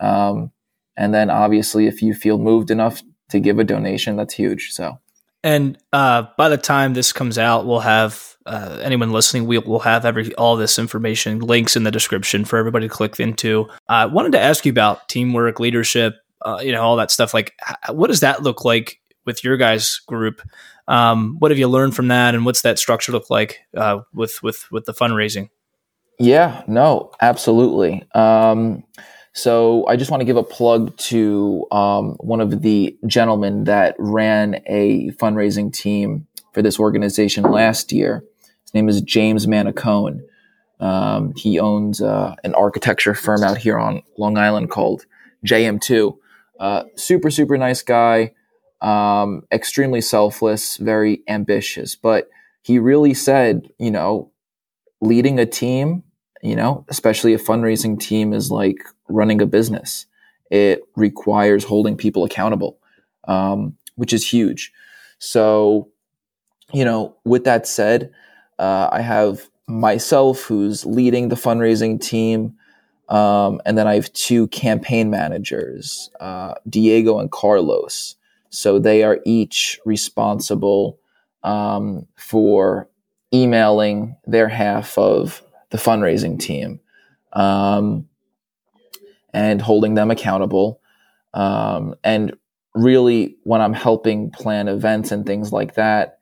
Um, 0.00 0.52
and 0.96 1.14
then 1.14 1.30
obviously, 1.30 1.86
if 1.86 2.02
you 2.02 2.14
feel 2.14 2.38
moved 2.38 2.70
enough 2.70 3.02
to 3.30 3.40
give 3.40 3.58
a 3.58 3.64
donation, 3.64 4.16
that's 4.16 4.34
huge. 4.34 4.70
So 4.72 4.98
and 5.44 5.78
uh, 5.92 6.26
by 6.36 6.48
the 6.48 6.56
time 6.56 6.94
this 6.94 7.12
comes 7.12 7.38
out, 7.38 7.66
we'll 7.66 7.80
have 7.80 8.36
uh, 8.44 8.80
anyone 8.82 9.12
listening. 9.12 9.46
We 9.46 9.58
will 9.58 9.78
have 9.80 10.04
every 10.04 10.34
all 10.34 10.56
this 10.56 10.78
information, 10.78 11.40
links 11.40 11.76
in 11.76 11.84
the 11.84 11.90
description 11.90 12.44
for 12.44 12.58
everybody 12.58 12.88
to 12.88 12.94
click 12.94 13.20
into. 13.20 13.68
I 13.88 14.06
wanted 14.06 14.32
to 14.32 14.40
ask 14.40 14.66
you 14.66 14.72
about 14.72 15.08
teamwork, 15.08 15.60
leadership, 15.60 16.16
uh, 16.44 16.58
you 16.62 16.72
know, 16.72 16.82
all 16.82 16.96
that 16.96 17.10
stuff. 17.10 17.34
Like, 17.34 17.54
what 17.90 18.08
does 18.08 18.20
that 18.20 18.42
look 18.42 18.64
like 18.64 19.00
with 19.26 19.44
your 19.44 19.56
guys' 19.56 20.00
group? 20.06 20.42
Um, 20.88 21.36
what 21.38 21.50
have 21.50 21.58
you 21.58 21.68
learned 21.68 21.94
from 21.94 22.08
that, 22.08 22.34
and 22.34 22.44
what's 22.44 22.62
that 22.62 22.78
structure 22.78 23.12
look 23.12 23.30
like 23.30 23.60
uh, 23.76 24.00
with 24.12 24.42
with 24.42 24.70
with 24.72 24.86
the 24.86 24.94
fundraising? 24.94 25.50
Yeah, 26.18 26.64
no, 26.66 27.12
absolutely. 27.20 28.04
Um, 28.14 28.82
so 29.32 29.86
I 29.86 29.94
just 29.96 30.10
want 30.10 30.20
to 30.20 30.24
give 30.24 30.36
a 30.36 30.42
plug 30.42 30.96
to 30.96 31.64
um, 31.70 32.16
one 32.18 32.40
of 32.40 32.62
the 32.62 32.98
gentlemen 33.06 33.64
that 33.64 33.94
ran 33.98 34.60
a 34.66 35.10
fundraising 35.12 35.72
team 35.72 36.26
for 36.52 36.62
this 36.62 36.80
organization 36.80 37.44
last 37.44 37.92
year. 37.92 38.24
His 38.62 38.74
name 38.74 38.88
is 38.88 39.00
James 39.00 39.46
Manicone. 39.46 40.22
Um, 40.80 41.34
he 41.36 41.60
owns 41.60 42.00
uh, 42.00 42.34
an 42.42 42.54
architecture 42.54 43.14
firm 43.14 43.44
out 43.44 43.58
here 43.58 43.78
on 43.78 44.02
Long 44.16 44.36
Island 44.38 44.70
called 44.70 45.06
JM2. 45.46 46.16
Uh, 46.58 46.84
super, 46.96 47.30
super 47.30 47.56
nice 47.56 47.82
guy, 47.82 48.32
um, 48.80 49.42
extremely 49.52 50.00
selfless, 50.00 50.76
very 50.76 51.22
ambitious. 51.28 51.96
But 51.96 52.28
he 52.62 52.78
really 52.78 53.14
said, 53.14 53.68
you 53.78 53.90
know, 53.90 54.30
leading 55.00 55.38
a 55.38 55.46
team 55.46 56.02
you 56.42 56.54
know, 56.54 56.84
especially 56.88 57.34
a 57.34 57.38
fundraising 57.38 57.98
team 57.98 58.32
is 58.32 58.50
like 58.50 58.78
running 59.08 59.40
a 59.40 59.46
business. 59.46 60.06
It 60.50 60.82
requires 60.96 61.64
holding 61.64 61.96
people 61.96 62.24
accountable, 62.24 62.78
um, 63.26 63.76
which 63.96 64.12
is 64.12 64.28
huge. 64.28 64.72
So, 65.18 65.88
you 66.72 66.84
know, 66.84 67.16
with 67.24 67.44
that 67.44 67.66
said, 67.66 68.12
uh, 68.58 68.88
I 68.92 69.00
have 69.00 69.48
myself 69.66 70.42
who's 70.42 70.86
leading 70.86 71.28
the 71.28 71.36
fundraising 71.36 72.00
team. 72.00 72.54
Um, 73.08 73.60
and 73.64 73.76
then 73.76 73.86
I 73.86 73.94
have 73.94 74.12
two 74.12 74.48
campaign 74.48 75.10
managers, 75.10 76.10
uh, 76.20 76.54
Diego 76.68 77.18
and 77.18 77.30
Carlos. 77.30 78.16
So 78.50 78.78
they 78.78 79.02
are 79.02 79.20
each 79.24 79.78
responsible 79.84 80.98
um, 81.42 82.06
for 82.16 82.88
emailing 83.32 84.16
their 84.26 84.48
half 84.48 84.96
of 84.96 85.42
the 85.70 85.78
fundraising 85.78 86.38
team 86.38 86.80
um, 87.34 88.08
and 89.34 89.60
holding 89.60 89.94
them 89.94 90.10
accountable. 90.10 90.80
Um, 91.34 91.94
and 92.02 92.36
really, 92.74 93.36
when 93.44 93.60
I'm 93.60 93.74
helping 93.74 94.30
plan 94.30 94.68
events 94.68 95.12
and 95.12 95.26
things 95.26 95.52
like 95.52 95.74
that, 95.74 96.18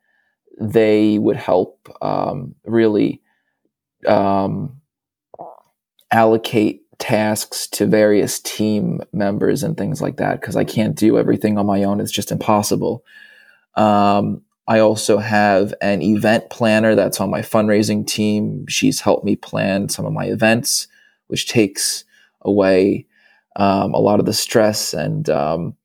they 0.60 1.18
would 1.18 1.36
help 1.36 1.88
um, 2.02 2.54
really 2.64 3.22
um, 4.06 4.80
allocate 6.10 6.85
tasks 6.98 7.66
to 7.68 7.86
various 7.86 8.40
team 8.40 9.00
members 9.12 9.62
and 9.62 9.76
things 9.76 10.00
like 10.00 10.16
that 10.16 10.40
because 10.40 10.56
I 10.56 10.64
can't 10.64 10.96
do 10.96 11.18
everything 11.18 11.58
on 11.58 11.66
my 11.66 11.84
own. 11.84 12.00
It's 12.00 12.12
just 12.12 12.32
impossible. 12.32 13.04
Um, 13.74 14.42
I 14.68 14.80
also 14.80 15.18
have 15.18 15.74
an 15.80 16.02
event 16.02 16.50
planner 16.50 16.94
that's 16.94 17.20
on 17.20 17.30
my 17.30 17.40
fundraising 17.40 18.06
team. 18.06 18.66
She's 18.68 19.00
helped 19.00 19.24
me 19.24 19.36
plan 19.36 19.88
some 19.88 20.06
of 20.06 20.12
my 20.12 20.24
events, 20.26 20.88
which 21.28 21.48
takes 21.48 22.04
away 22.42 23.06
um, 23.56 23.94
a 23.94 23.98
lot 23.98 24.20
of 24.20 24.26
the 24.26 24.32
stress 24.32 24.92
and 24.92 25.28
um, 25.30 25.76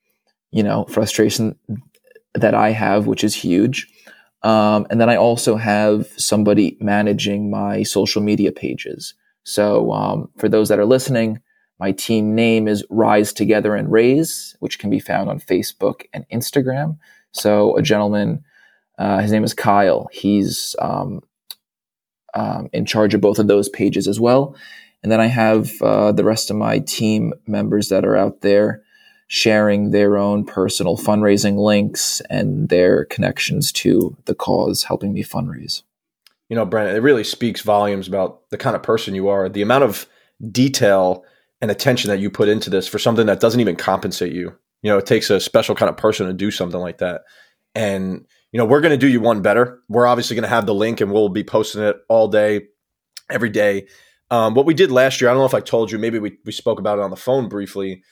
you 0.51 0.63
know 0.63 0.86
frustration 0.86 1.56
that 2.34 2.56
I 2.56 2.72
have, 2.72 3.08
which 3.08 3.24
is 3.24 3.36
huge. 3.36 3.88
Um, 4.44 4.88
and 4.89 5.00
then 5.00 5.10
I 5.10 5.18
also 5.18 5.56
have 5.56 6.08
somebody 6.18 6.77
managing 6.80 7.51
my 7.51 7.84
social 7.84 8.22
media 8.24 8.51
pages. 8.51 9.13
So 9.43 9.91
um, 9.91 10.29
for 10.38 10.48
those 10.48 10.69
that 10.69 10.79
are 10.79 10.86
listening, 10.86 11.39
my 11.79 11.91
team 11.91 12.36
name 12.36 12.67
is 12.67 12.86
Rise 12.89 13.33
Together 13.33 13.75
and 13.75 13.91
Raise, 13.91 14.55
which 14.60 14.77
can 14.77 14.89
be 14.89 15.00
found 15.00 15.29
on 15.29 15.39
Facebook 15.39 16.03
and 16.13 16.25
Instagram. 16.31 16.98
So 17.31 17.75
a 17.75 17.81
gentleman 17.81 18.43
uh, 19.01 19.19
his 19.19 19.31
name 19.31 19.43
is 19.43 19.55
Kyle. 19.55 20.07
He's 20.12 20.75
um, 20.77 21.21
um, 22.36 22.69
in 22.71 22.86
charge 22.86 23.15
of 23.15 23.21
both 23.21 23.39
of 23.39 23.48
those 23.48 23.67
pages 23.67 24.07
as 24.07 24.19
well. 24.19 24.55
And 25.01 25.12
then 25.12 25.19
I 25.19 25.25
have 25.25 25.81
uh, 25.81 26.12
the 26.12 26.24
rest 26.24 26.51
of 26.51 26.55
my 26.55 26.77
team 26.79 27.33
members 27.48 27.89
that 27.89 28.05
are 28.05 28.15
out 28.15 28.41
there 28.41 28.83
sharing 29.27 29.89
their 29.89 30.19
own 30.19 30.45
personal 30.45 30.98
fundraising 30.98 31.57
links 31.57 32.21
and 32.29 32.69
their 32.69 33.05
connections 33.05 33.71
to 33.71 34.15
the 34.25 34.36
cause, 34.36 34.83
helping 34.83 35.13
me 35.13 35.24
fundraise. 35.24 35.81
You 36.51 36.58
know, 36.58 36.65
Brent, 36.65 36.98
it 36.98 37.00
really 37.00 37.24
speaks 37.24 37.62
volumes 37.62 38.10
about 38.10 38.50
the 38.50 38.58
kind 38.58 38.75
of 38.75 38.84
person 38.84 39.15
you 39.15 39.29
are, 39.29 39.48
the 39.48 39.62
amount 39.62 39.86
of 39.86 40.05
detail 40.51 41.24
and 41.62 41.72
attention 41.72 42.10
that 42.10 42.20
you 42.20 42.29
put 42.29 42.50
into 42.50 42.70
this 42.70 42.89
for 42.89 43.00
something 43.00 43.25
that 43.27 43.39
doesn't 43.39 43.62
even 43.62 43.77
compensate 43.77 44.34
you. 44.34 44.53
You 44.81 44.91
know, 44.91 44.98
it 44.98 45.05
takes 45.05 45.29
a 45.29 45.39
special 45.39 45.75
kind 45.75 45.89
of 45.89 45.96
person 45.96 46.27
to 46.27 46.34
do 46.34 46.51
something 46.51 46.81
like 46.81 46.98
that. 46.98 47.22
And 47.74 48.25
you 48.51 48.58
know, 48.58 48.65
we're 48.65 48.81
going 48.81 48.91
to 48.91 48.98
do 48.98 49.08
you 49.08 49.22
one 49.22 49.41
better. 49.41 49.79
We're 49.88 50.05
obviously 50.05 50.36
going 50.36 50.43
to 50.43 50.50
have 50.50 50.65
the 50.65 50.74
link 50.74 51.00
and 51.00 51.13
we'll 51.13 51.29
be 51.29 51.46
posting 51.46 51.84
it 51.84 51.96
all 52.10 52.27
day, 52.27 52.67
every 53.29 53.50
day. 53.50 53.88
Um, 54.29 54.53
what 54.53 54.65
we 54.65 54.74
did 54.74 54.91
last 54.91 55.22
year, 55.22 55.29
I 55.29 55.34
don't 55.34 55.39
know 55.39 55.46
if 55.46 55.53
I 55.53 55.62
told 55.62 55.89
you, 55.89 56.00
maybe 56.00 56.20
we, 56.20 56.38
we 56.43 56.51
spoke 56.51 56.79
about 56.79 57.00
it 57.00 57.01
on 57.01 57.12
the 57.12 57.15
phone 57.15 57.48
briefly. 57.48 58.03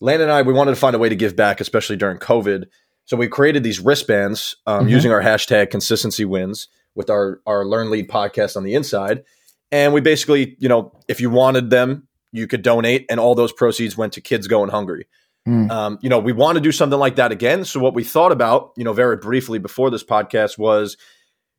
Landon 0.00 0.28
and 0.28 0.32
I, 0.32 0.42
we 0.42 0.52
wanted 0.52 0.72
to 0.72 0.76
find 0.76 0.94
a 0.94 0.98
way 0.98 1.08
to 1.08 1.16
give 1.16 1.34
back, 1.34 1.62
especially 1.62 1.96
during 1.96 2.18
COVID. 2.18 2.66
So 3.06 3.16
we 3.16 3.26
created 3.26 3.62
these 3.62 3.80
wristbands 3.80 4.56
um, 4.66 4.80
mm-hmm. 4.80 4.90
using 4.90 5.12
our 5.12 5.22
hashtag 5.22 5.70
consistency 5.70 6.26
wins 6.26 6.68
with 6.96 7.08
our, 7.10 7.40
our 7.46 7.64
Learn 7.64 7.90
Lead 7.90 8.08
podcast 8.08 8.56
on 8.56 8.64
the 8.64 8.74
inside. 8.74 9.22
And 9.70 9.92
we 9.92 10.00
basically, 10.00 10.56
you 10.58 10.68
know, 10.68 10.92
if 11.06 11.20
you 11.20 11.30
wanted 11.30 11.70
them, 11.70 12.08
you 12.32 12.46
could 12.46 12.62
donate, 12.62 13.06
and 13.08 13.20
all 13.20 13.34
those 13.34 13.52
proceeds 13.52 13.96
went 13.96 14.14
to 14.14 14.20
kids 14.20 14.48
going 14.48 14.70
hungry. 14.70 15.06
Mm. 15.46 15.70
Um, 15.70 15.98
you 16.02 16.10
know, 16.10 16.18
we 16.18 16.32
want 16.32 16.56
to 16.56 16.60
do 16.60 16.72
something 16.72 16.98
like 16.98 17.16
that 17.16 17.30
again. 17.30 17.64
So 17.64 17.78
what 17.78 17.94
we 17.94 18.02
thought 18.02 18.32
about, 18.32 18.72
you 18.76 18.84
know, 18.84 18.92
very 18.92 19.16
briefly 19.16 19.58
before 19.58 19.90
this 19.90 20.02
podcast 20.02 20.58
was, 20.58 20.96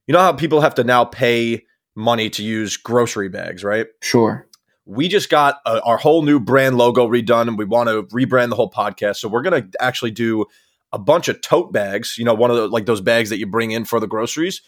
you 0.08 0.14
know, 0.14 0.20
how 0.20 0.34
people 0.34 0.62
have 0.62 0.76
to 0.76 0.84
now 0.84 1.06
pay 1.06 1.66
money 1.96 2.30
to 2.32 2.44
use 2.44 2.78
grocery 2.78 3.30
bags, 3.30 3.64
right? 3.64 3.88
Sure. 4.02 4.48
We 4.86 5.08
just 5.08 5.30
got 5.30 5.60
a, 5.66 5.82
our 5.82 5.98
whole 5.98 6.22
new 6.22 6.40
brand 6.40 6.78
logo 6.78 7.08
redone, 7.08 7.48
and 7.48 7.58
we 7.58 7.66
want 7.66 7.90
to 7.90 8.04
rebrand 8.04 8.50
the 8.50 8.56
whole 8.56 8.72
podcast. 8.72 9.18
So 9.18 9.30
we're 9.30 9.42
going 9.42 9.72
to 9.72 9.82
actually 9.82 10.12
do 10.12 10.46
a 10.94 11.00
bunch 11.00 11.28
of 11.28 11.42
tote 11.42 11.74
bags. 11.74 12.18
You 12.18 12.26
know, 12.26 12.34
one 12.34 12.52
of 12.52 12.58
the 12.58 12.68
like 12.68 12.86
those 12.86 13.02
bags 13.02 13.30
that 13.30 13.40
you 13.40 13.48
bring 13.48 13.72
in 13.72 13.86
for 13.86 14.00
the 14.00 14.08
groceries. 14.08 14.62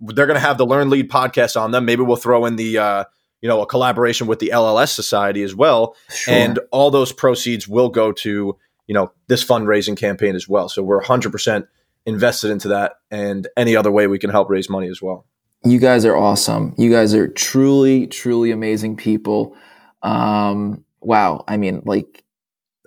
They're 0.00 0.26
going 0.26 0.36
to 0.36 0.46
have 0.46 0.58
the 0.58 0.66
Learn 0.66 0.90
Lead 0.90 1.10
podcast 1.10 1.60
on 1.60 1.70
them. 1.70 1.84
Maybe 1.84 2.02
we'll 2.02 2.16
throw 2.16 2.44
in 2.46 2.56
the 2.56 2.78
uh, 2.78 3.04
you 3.40 3.48
know 3.48 3.62
a 3.62 3.66
collaboration 3.66 4.26
with 4.26 4.38
the 4.38 4.50
LLS 4.52 4.92
Society 4.94 5.42
as 5.42 5.54
well, 5.54 5.96
sure. 6.10 6.34
and 6.34 6.58
all 6.70 6.90
those 6.90 7.12
proceeds 7.12 7.66
will 7.66 7.88
go 7.88 8.12
to 8.12 8.56
you 8.86 8.94
know 8.94 9.12
this 9.28 9.44
fundraising 9.44 9.96
campaign 9.96 10.34
as 10.34 10.48
well. 10.48 10.68
So 10.68 10.82
we're 10.82 10.98
100 10.98 11.32
percent 11.32 11.66
invested 12.04 12.50
into 12.50 12.68
that, 12.68 12.94
and 13.10 13.48
any 13.56 13.74
other 13.76 13.90
way 13.90 14.06
we 14.06 14.18
can 14.18 14.30
help 14.30 14.50
raise 14.50 14.68
money 14.68 14.88
as 14.88 15.00
well. 15.02 15.26
You 15.64 15.80
guys 15.80 16.04
are 16.04 16.16
awesome. 16.16 16.74
You 16.78 16.90
guys 16.90 17.12
are 17.14 17.26
truly, 17.26 18.06
truly 18.06 18.52
amazing 18.52 18.96
people. 18.96 19.56
Um, 20.02 20.84
wow. 21.00 21.44
I 21.48 21.56
mean, 21.56 21.82
like, 21.84 22.22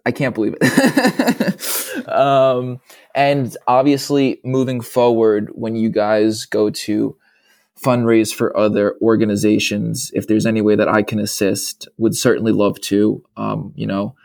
I 0.09 0.11
can't 0.11 0.33
believe 0.33 0.55
it. 0.59 2.07
um, 2.09 2.81
and 3.13 3.55
obviously, 3.67 4.41
moving 4.43 4.81
forward, 4.81 5.51
when 5.53 5.75
you 5.75 5.89
guys 5.89 6.45
go 6.45 6.71
to 6.71 7.15
fundraise 7.79 8.33
for 8.33 8.57
other 8.57 8.95
organizations, 9.03 10.09
if 10.15 10.25
there's 10.25 10.47
any 10.47 10.61
way 10.61 10.75
that 10.75 10.87
I 10.87 11.03
can 11.03 11.19
assist, 11.19 11.87
would 11.97 12.15
certainly 12.15 12.51
love 12.51 12.81
to. 12.81 13.23
Um, 13.37 13.71
you 13.75 13.85
know, 13.85 14.15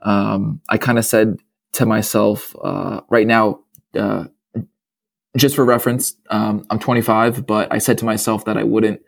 um, 0.00 0.62
I 0.70 0.78
kind 0.78 0.98
of 0.98 1.04
said 1.04 1.36
to 1.72 1.84
myself, 1.84 2.56
uh, 2.64 3.02
right 3.10 3.26
now, 3.26 3.60
uh, 3.94 4.24
just 5.36 5.56
for 5.56 5.66
reference, 5.66 6.14
um, 6.30 6.64
I'm 6.70 6.78
25, 6.78 7.46
but 7.46 7.70
I 7.70 7.76
said 7.76 7.98
to 7.98 8.06
myself 8.06 8.46
that 8.46 8.56
I 8.56 8.62
wouldn't 8.62 9.02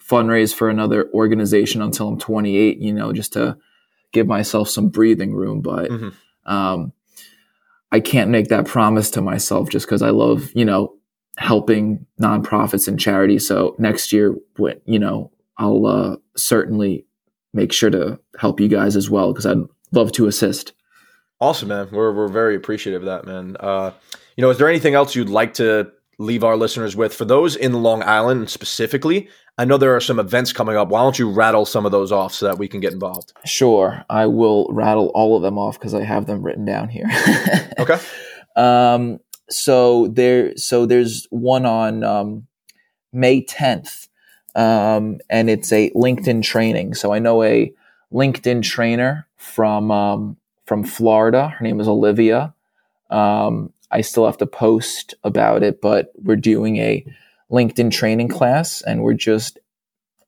fundraise 0.00 0.54
for 0.54 0.68
another 0.68 1.10
organization 1.12 1.82
until 1.82 2.06
I'm 2.06 2.18
28, 2.18 2.78
you 2.78 2.92
know, 2.92 3.12
just 3.12 3.32
to 3.32 3.58
give 4.12 4.26
myself 4.26 4.68
some 4.68 4.88
breathing 4.88 5.34
room. 5.34 5.60
But 5.60 5.90
mm-hmm. 5.90 6.52
um, 6.52 6.92
I 7.92 8.00
can't 8.00 8.30
make 8.30 8.48
that 8.48 8.66
promise 8.66 9.10
to 9.12 9.20
myself 9.20 9.68
just 9.68 9.86
because 9.86 10.02
I 10.02 10.10
love, 10.10 10.50
you 10.54 10.64
know, 10.64 10.94
helping 11.36 12.06
nonprofits 12.20 12.86
and 12.86 12.98
charities. 12.98 13.46
So 13.46 13.74
next 13.78 14.12
year, 14.12 14.36
when, 14.56 14.80
you 14.84 14.98
know, 14.98 15.32
I'll 15.56 15.86
uh, 15.86 16.16
certainly 16.36 17.06
make 17.52 17.72
sure 17.72 17.90
to 17.90 18.18
help 18.38 18.60
you 18.60 18.68
guys 18.68 18.96
as 18.96 19.10
well 19.10 19.32
because 19.32 19.46
I'd 19.46 19.58
love 19.92 20.12
to 20.12 20.26
assist. 20.26 20.72
Awesome, 21.40 21.68
man. 21.68 21.88
We're 21.90 22.12
we're 22.12 22.28
very 22.28 22.54
appreciative 22.54 23.02
of 23.02 23.06
that, 23.06 23.24
man. 23.24 23.56
Uh, 23.58 23.92
you 24.36 24.42
know, 24.42 24.50
is 24.50 24.58
there 24.58 24.68
anything 24.68 24.94
else 24.94 25.14
you'd 25.14 25.30
like 25.30 25.54
to 25.54 25.90
leave 26.18 26.44
our 26.44 26.56
listeners 26.56 26.94
with 26.94 27.14
for 27.14 27.24
those 27.24 27.56
in 27.56 27.72
Long 27.82 28.02
Island 28.02 28.50
specifically? 28.50 29.28
I 29.60 29.66
know 29.66 29.76
there 29.76 29.94
are 29.94 30.00
some 30.00 30.18
events 30.18 30.54
coming 30.54 30.74
up. 30.74 30.88
Why 30.88 31.02
don't 31.02 31.18
you 31.18 31.28
rattle 31.30 31.66
some 31.66 31.84
of 31.84 31.92
those 31.92 32.10
off 32.10 32.32
so 32.32 32.46
that 32.46 32.56
we 32.56 32.66
can 32.66 32.80
get 32.80 32.94
involved? 32.94 33.34
Sure, 33.44 34.02
I 34.08 34.24
will 34.24 34.66
rattle 34.70 35.08
all 35.08 35.36
of 35.36 35.42
them 35.42 35.58
off 35.58 35.78
because 35.78 35.92
I 35.92 36.02
have 36.02 36.24
them 36.24 36.42
written 36.42 36.64
down 36.64 36.88
here. 36.88 37.04
okay. 37.78 37.98
Um, 38.56 39.20
so 39.50 40.08
there, 40.08 40.56
so 40.56 40.86
there's 40.86 41.26
one 41.28 41.66
on 41.66 42.02
um, 42.02 42.46
May 43.12 43.44
10th, 43.44 44.08
um, 44.54 45.18
and 45.28 45.50
it's 45.50 45.70
a 45.72 45.90
LinkedIn 45.90 46.42
training. 46.42 46.94
So 46.94 47.12
I 47.12 47.18
know 47.18 47.42
a 47.42 47.70
LinkedIn 48.14 48.62
trainer 48.62 49.28
from 49.36 49.90
um, 49.90 50.38
from 50.64 50.84
Florida. 50.84 51.48
Her 51.48 51.62
name 51.62 51.80
is 51.80 51.88
Olivia. 51.88 52.54
Um, 53.10 53.74
I 53.90 54.00
still 54.00 54.24
have 54.24 54.38
to 54.38 54.46
post 54.46 55.16
about 55.22 55.62
it, 55.62 55.82
but 55.82 56.12
we're 56.16 56.36
doing 56.36 56.78
a 56.78 57.04
LinkedIn 57.50 57.90
training 57.90 58.28
class 58.28 58.82
and 58.82 59.02
we're 59.02 59.14
just 59.14 59.58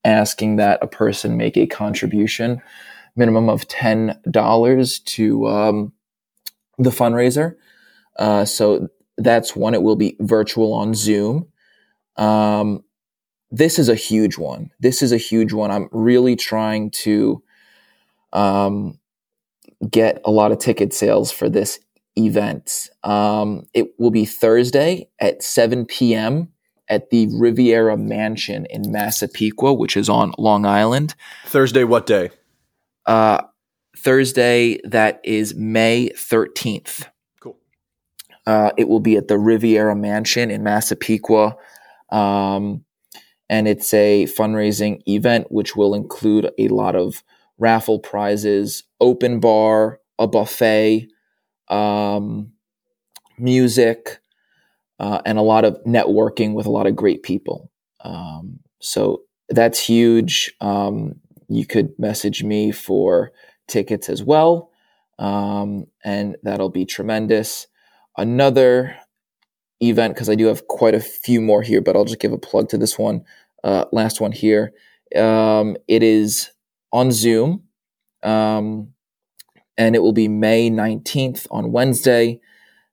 asking 0.05 0.57
that 0.57 0.79
a 0.83 0.87
person 0.87 1.37
make 1.37 1.57
a 1.57 1.67
contribution, 1.67 2.61
minimum 3.17 3.49
of 3.49 3.69
$10 3.69 5.05
to 5.05 5.47
um, 5.47 5.93
the 6.79 6.91
fundraiser. 6.91 7.55
Uh, 8.19 8.45
so 8.45 8.89
that's 9.17 9.55
one. 9.55 9.75
It 9.75 9.83
will 9.83 9.97
be 9.97 10.17
virtual 10.21 10.73
on 10.73 10.95
Zoom. 10.95 11.47
Um, 12.17 12.83
this 13.51 13.79
is 13.79 13.89
a 13.89 13.95
huge 13.95 14.39
one. 14.39 14.71
This 14.81 15.03
is 15.03 15.13
a 15.13 15.19
huge 15.19 15.53
one. 15.53 15.71
I'm 15.71 15.89
really 15.93 16.37
trying 16.37 16.91
to 16.91 17.43
um, 18.33 18.99
get 19.91 20.21
a 20.25 20.31
lot 20.31 20.53
of 20.53 20.59
ticket 20.59 20.95
sales 20.95 21.31
for 21.31 21.49
this 21.49 21.79
event. 22.17 22.89
Um, 23.05 23.67
it 23.75 23.95
will 23.99 24.11
be 24.11 24.25
Thursday 24.25 25.09
at 25.21 25.43
7 25.43 25.87
p.m. 25.87 26.49
at 26.93 27.09
the 27.09 27.27
Riviera 27.33 27.97
Mansion 27.97 28.67
in 28.67 28.93
Massapequa, 28.93 29.73
which 29.73 29.97
is 29.97 30.11
on 30.11 30.35
Long 30.37 30.67
Island. 30.67 31.15
Thursday, 31.47 31.85
what 31.85 32.05
day? 32.05 32.29
Uh, 33.07 33.41
Thursday, 33.97 34.79
that 34.85 35.19
is 35.25 35.55
May 35.55 36.11
13th. 36.11 37.09
Cool. 37.41 37.57
Uh, 38.47 38.73
it 38.77 38.91
will 38.91 39.01
be 39.01 39.17
at 39.17 39.29
the 39.29 39.39
Riviera 39.39 39.97
Mansion 39.97 40.51
in 40.51 40.63
Massapequa. 40.63 41.57
Um, 42.11 42.85
and 43.49 43.67
it's 43.67 43.95
a 43.95 44.27
fundraising 44.27 45.01
event 45.09 45.47
which 45.51 45.75
will 45.75 45.95
include 45.95 46.51
a 46.59 46.69
lot 46.69 46.95
of 46.95 47.25
raffle 47.57 48.01
prizes, 48.01 48.85
open 49.01 49.41
bar, 49.41 49.99
a 50.19 50.27
buffet, 50.27 51.09
um, 51.69 52.53
music, 53.39 54.19
uh, 55.03 55.21
and 55.27 55.37
a 55.37 55.43
lot 55.43 55.65
of 55.65 55.83
networking 55.85 56.55
with 56.55 56.65
a 56.65 56.71
lot 56.71 56.87
of 56.87 56.95
great 56.95 57.25
people. 57.25 57.71
Um, 58.05 58.61
so 58.81 59.23
that's 59.49 59.81
huge. 59.81 60.55
Um, 60.61 61.17
you 61.49 61.67
could 61.67 61.93
message 61.99 62.45
me 62.45 62.71
for 62.71 63.33
tickets 63.67 64.09
as 64.09 64.23
well, 64.23 64.71
um, 65.19 65.87
and 66.05 66.37
that'll 66.45 66.71
be 66.71 66.87
tremendous. 66.87 67.67
Another 68.17 68.97
event, 69.81 70.15
because 70.15 70.31
I 70.31 70.37
do 70.37 70.47
have 70.47 70.69
quite 70.69 70.95
a 70.95 71.01
few 71.01 71.41
more 71.41 71.63
here, 71.63 71.81
but 71.81 71.97
I'll 71.97 72.05
just 72.05 72.21
give 72.21 72.33
a 72.33 72.39
plug 72.39 72.69
to 72.69 72.79
this 72.79 72.97
one. 72.97 73.25
Uh, 73.65 73.87
last 73.91 74.21
one 74.21 74.33
here. 74.33 74.73
Um, 75.17 75.77
it 75.89 76.05
is 76.05 76.51
on 76.93 77.11
Zoom. 77.11 77.65
Um, 78.23 78.93
and 79.77 79.97
it 79.97 79.99
will 79.99 80.13
be 80.13 80.29
May 80.29 80.71
19th 80.71 81.49
on 81.51 81.73
Wednesday. 81.73 82.41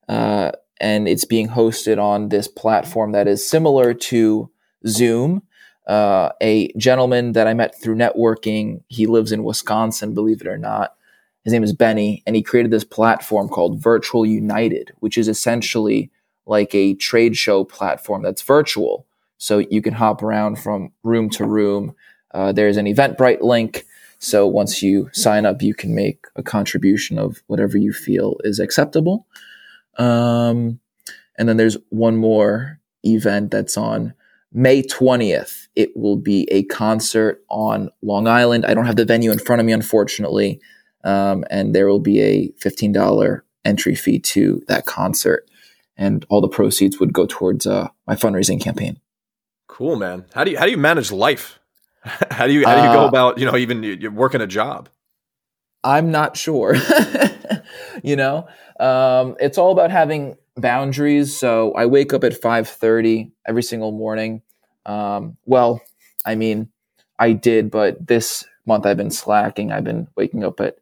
Uh, 0.08 0.52
and 0.80 1.08
it's 1.08 1.26
being 1.26 1.50
hosted 1.50 2.02
on 2.02 2.30
this 2.30 2.48
platform 2.48 3.12
that 3.12 3.28
is 3.28 3.48
similar 3.48 3.94
to 3.94 4.50
Zoom. 4.88 5.44
Uh, 5.88 6.30
a 6.42 6.72
gentleman 6.78 7.34
that 7.34 7.48
I 7.48 7.54
met 7.54 7.80
through 7.82 7.96
networking, 7.96 8.82
he 8.88 9.08
lives 9.08 9.32
in 9.32 9.44
Wisconsin, 9.44 10.14
believe 10.14 10.42
it 10.42 10.48
or 10.48 10.58
not. 10.58 10.96
His 11.44 11.54
name 11.54 11.64
is 11.64 11.74
Benny, 11.74 12.22
and 12.28 12.36
he 12.36 12.44
created 12.44 12.72
this 12.72 12.84
platform 12.84 13.50
called 13.50 13.82
Virtual 13.82 14.26
United, 14.26 14.92
which 15.00 15.18
is 15.18 15.28
essentially 15.28 16.12
like 16.46 16.76
a 16.76 16.96
trade 16.96 17.36
show 17.36 17.64
platform 17.64 18.22
that's 18.22 18.42
virtual. 18.42 19.06
So 19.38 19.60
you 19.60 19.82
can 19.82 19.94
hop 19.94 20.22
around 20.22 20.60
from 20.60 20.92
room 21.04 21.30
to 21.32 21.46
room. 21.46 21.96
Uh, 22.32 22.52
there's 22.52 22.78
an 22.78 22.86
Eventbrite 22.86 23.42
link 23.42 23.86
so 24.20 24.46
once 24.46 24.84
you 24.84 25.10
sign 25.14 25.46
up, 25.46 25.62
you 25.62 25.74
can 25.74 25.96
make 25.96 26.26
a 26.36 26.44
contribution 26.44 27.18
of 27.18 27.42
whatever 27.48 27.78
you 27.78 27.94
feel 27.94 28.38
is 28.44 28.60
acceptable. 28.60 29.26
Um, 29.98 30.80
and 31.38 31.48
then 31.48 31.58
there's 31.58 31.78
one 31.90 32.18
more 32.18 32.80
event 33.04 33.52
that's 33.52 33.78
on 33.78 34.14
May 34.52 34.82
20th. 34.82 35.68
It 35.76 35.96
will 35.96 36.18
be 36.18 36.48
a 36.52 36.64
concert 36.64 37.44
on 37.50 37.90
Long 38.02 38.28
Island. 38.28 38.66
I 38.66 38.74
don't 38.74 38.86
have 38.86 38.96
the 38.96 39.06
venue 39.06 39.32
in 39.32 39.40
front 39.40 39.60
of 39.60 39.66
me, 39.66 39.74
unfortunately. 39.74 40.60
Um, 41.04 41.46
and 41.50 41.74
there 41.74 41.88
will 41.88 42.00
be 42.00 42.22
a 42.22 42.50
$15 42.64 43.42
entry 43.66 43.96
fee 43.96 44.20
to 44.20 44.62
that 44.68 44.86
concert. 44.86 45.50
And 45.98 46.26
all 46.30 46.42
the 46.42 46.48
proceeds 46.48 47.00
would 47.00 47.14
go 47.14 47.26
towards 47.28 47.68
uh, 47.68 47.90
my 48.08 48.16
fundraising 48.16 48.62
campaign. 48.62 49.00
Cool, 49.68 49.96
man. 49.96 50.26
How 50.34 50.44
do 50.44 50.52
you 50.52 50.58
how 50.58 50.66
do 50.66 50.72
you 50.72 50.78
manage 50.78 51.12
life? 51.12 51.60
how 52.32 52.48
do 52.48 52.54
you 52.54 52.66
how 52.66 52.76
do 52.76 52.82
you 52.82 52.94
go 52.94 53.06
uh, 53.06 53.08
about 53.08 53.38
you 53.38 53.46
know 53.46 53.56
even 53.56 53.84
you're 53.84 54.12
working 54.12 54.42
a 54.42 54.48
job? 54.48 54.90
I'm 55.84 56.12
not 56.12 56.36
sure. 56.36 56.76
you 58.04 58.16
know, 58.16 58.48
um, 58.80 59.36
it's 59.40 59.58
all 59.58 59.72
about 59.72 59.92
having 59.92 60.38
boundaries. 60.56 61.38
So 61.38 61.74
I 61.74 61.86
wake 61.86 62.14
up 62.14 62.24
at 62.24 62.40
five 62.40 62.68
thirty 62.68 63.32
every 63.48 63.64
single 63.64 63.92
morning. 63.92 64.42
Um, 64.86 65.38
well, 65.46 65.82
I 66.26 66.36
mean, 66.36 66.70
I 67.20 67.34
did, 67.34 67.72
but 67.72 68.08
this 68.08 68.46
month 68.66 68.86
I've 68.86 68.98
been 68.98 69.12
slacking. 69.12 69.72
I've 69.72 69.84
been 69.84 70.08
waking 70.16 70.44
up 70.44 70.60
at 70.60 70.78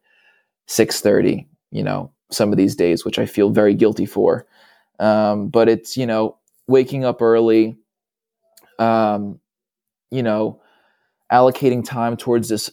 6:30, 0.68 1.46
you 1.70 1.82
know, 1.82 2.12
some 2.30 2.52
of 2.52 2.58
these 2.58 2.76
days, 2.76 3.04
which 3.04 3.18
I 3.18 3.26
feel 3.26 3.50
very 3.50 3.74
guilty 3.74 4.06
for. 4.06 4.46
Um, 5.00 5.48
but 5.48 5.68
it's, 5.68 5.96
you 5.96 6.06
know, 6.06 6.36
waking 6.66 7.04
up 7.04 7.22
early, 7.22 7.78
um, 8.78 9.40
you 10.10 10.22
know, 10.22 10.60
allocating 11.32 11.84
time 11.84 12.16
towards 12.16 12.48
this 12.48 12.70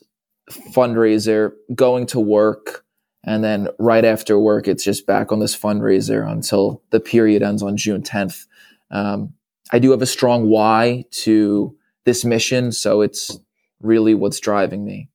fundraiser, 0.74 1.54
going 1.74 2.06
to 2.08 2.20
work, 2.20 2.85
and 3.26 3.44
then 3.44 3.70
right 3.80 4.06
after 4.06 4.40
work, 4.40 4.68
it's 4.68 4.84
just 4.84 5.08
back 5.08 5.32
on 5.32 5.40
this 5.40 5.58
fundraiser 5.58 6.30
until 6.30 6.82
the 6.92 7.00
period 7.00 7.42
ends 7.42 7.64
on 7.64 7.76
June 7.76 8.04
10th. 8.04 8.46
Um, 8.92 9.34
I 9.72 9.80
do 9.80 9.92
have 9.92 10.02
a 10.02 10.08
strong 10.08 10.48
why 10.48 11.06
to 11.24 11.76
this 12.06 12.24
mission, 12.24 12.72
so 12.72 13.02
it's 13.02 13.38
really 13.82 14.14
what's 14.14 14.40
driving 14.40 14.86
me. 14.86 15.10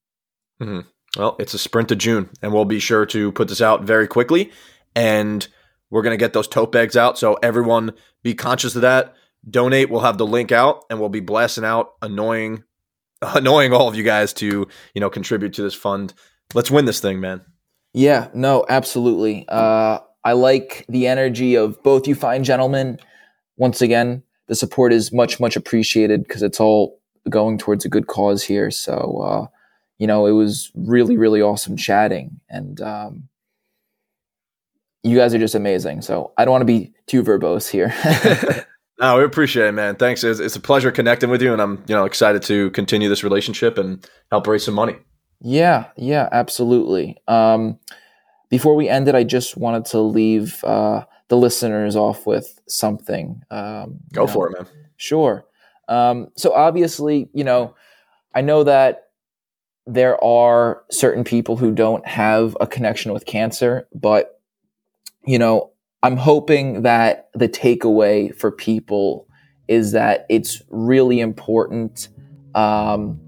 Mm-hmm. 0.61 0.81
Well, 1.17 1.37
it's 1.39 1.55
a 1.55 1.59
sprint 1.59 1.89
to 1.89 1.97
June, 1.97 2.29
and 2.43 2.53
we'll 2.53 2.65
be 2.65 2.81
sure 2.81 3.07
to 3.07 3.33
put 3.33 3.49
this 3.49 3.63
out 3.63 3.85
very 3.85 4.09
quickly. 4.09 4.51
And 4.95 5.47
we're 5.89 6.03
going 6.03 6.15
to 6.15 6.23
get 6.23 6.33
those 6.33 6.49
tote 6.49 6.73
bags 6.73 6.97
out. 6.97 7.19
So 7.19 7.35
everyone 7.35 7.93
be 8.23 8.35
conscious 8.35 8.75
of 8.77 8.83
that. 8.83 9.15
Donate. 9.49 9.89
We'll 9.89 10.01
have 10.01 10.19
the 10.19 10.27
link 10.27 10.53
out, 10.53 10.85
and 10.91 11.01
we'll 11.01 11.09
be 11.09 11.21
blasting 11.21 11.65
out 11.65 11.93
annoying, 12.03 12.65
annoying 13.23 13.73
all 13.73 13.89
of 13.89 13.95
you 13.95 14.03
guys 14.03 14.33
to 14.35 14.69
you 14.95 15.01
know 15.01 15.11
contribute 15.11 15.55
to 15.55 15.63
this 15.63 15.75
fund. 15.75 16.13
Let's 16.55 16.71
win 16.71 16.85
this 16.85 17.01
thing, 17.01 17.21
man. 17.21 17.43
Yeah, 17.93 18.29
no, 18.35 18.65
absolutely. 18.69 19.45
Uh, 19.49 19.99
I 20.25 20.33
like 20.33 20.85
the 20.89 21.07
energy 21.07 21.57
of 21.57 21.83
both 21.83 22.07
you 22.07 22.15
fine 22.15 22.45
gentlemen. 22.45 22.99
Once 23.57 23.83
again, 23.83 24.23
the 24.47 24.55
support 24.55 24.93
is 24.93 25.13
much, 25.13 25.41
much 25.41 25.57
appreciated 25.57 26.23
because 26.23 26.43
it's 26.43 26.61
all 26.61 27.01
going 27.29 27.59
towards 27.59 27.85
a 27.85 27.89
good 27.89 28.07
cause 28.07 28.43
here. 28.43 28.71
So, 28.71 29.21
uh, 29.23 29.47
you 29.99 30.07
know, 30.07 30.27
it 30.27 30.33
was 30.33 30.71
really, 30.75 31.17
really 31.17 31.43
awesome 31.43 31.77
chatting. 31.77 32.41
And 32.49 32.81
um, 32.81 33.29
you 35.03 35.17
guys 35.17 35.35
are 35.35 35.39
just 35.39 35.55
amazing. 35.55 36.03
So 36.03 36.33
I 36.37 36.45
don't 36.45 36.53
want 36.53 36.63
to 36.63 36.67
be 36.67 36.93
too 37.07 37.23
verbose 37.23 37.69
here. 37.69 37.95
no, 39.01 39.19
we 39.19 39.25
appreciate 39.25 39.67
it, 39.67 39.73
man. 39.73 39.97
Thanks. 39.97 40.25
It's, 40.25 40.41
it's 40.41 40.57
a 40.57 40.61
pleasure 40.61 40.91
connecting 40.91 41.31
with 41.31 41.43
you. 41.43 41.53
And 41.53 41.61
I'm, 41.61 41.85
you 41.87 41.95
know, 41.95 42.05
excited 42.05 42.43
to 42.45 42.71
continue 42.71 43.09
this 43.09 43.25
relationship 43.25 43.79
and 43.79 44.07
help 44.31 44.47
raise 44.47 44.65
some 44.65 44.75
money. 44.75 44.97
Yeah, 45.41 45.87
yeah, 45.97 46.29
absolutely. 46.31 47.17
Um, 47.27 47.79
before 48.51 48.75
we 48.75 48.89
end 48.89 49.09
it, 49.09 49.15
I 49.15 49.25
just 49.25 49.57
wanted 49.57 49.85
to 49.87 50.01
leave 50.01 50.63
uh, 50.65 51.05
the 51.29 51.37
listeners 51.37 51.97
off 51.97 52.27
with 52.27 52.61
something. 52.69 53.43
Um, 53.51 54.01
Go 54.13 54.27
for 54.27 54.49
it, 54.49 54.53
man. 54.53 54.67
Sure. 54.97 55.47
Um, 55.89 56.29
so 56.37 56.53
obviously, 56.53 57.29
you 57.33 57.45
know, 57.45 57.75
I 58.35 58.43
know 58.43 58.65
that 58.65 59.09
there 59.87 60.23
are 60.23 60.85
certain 60.91 61.25
people 61.25 61.57
who 61.57 61.73
don't 61.73 62.07
have 62.07 62.57
a 62.61 62.67
connection 62.67 63.13
with 63.13 63.27
cancer, 63.27 63.89
but 63.95 64.41
you 65.27 65.39
know, 65.39 65.71
I'm 66.03 66.17
hoping 66.17 66.83
that 66.83 67.31
the 67.35 67.49
takeaway 67.49 68.35
for 68.35 68.51
people 68.51 69.27
is 69.69 69.93
that 69.93 70.27
it's 70.29 70.63
really 70.71 71.21
important 71.21 72.09
um, 72.55 73.21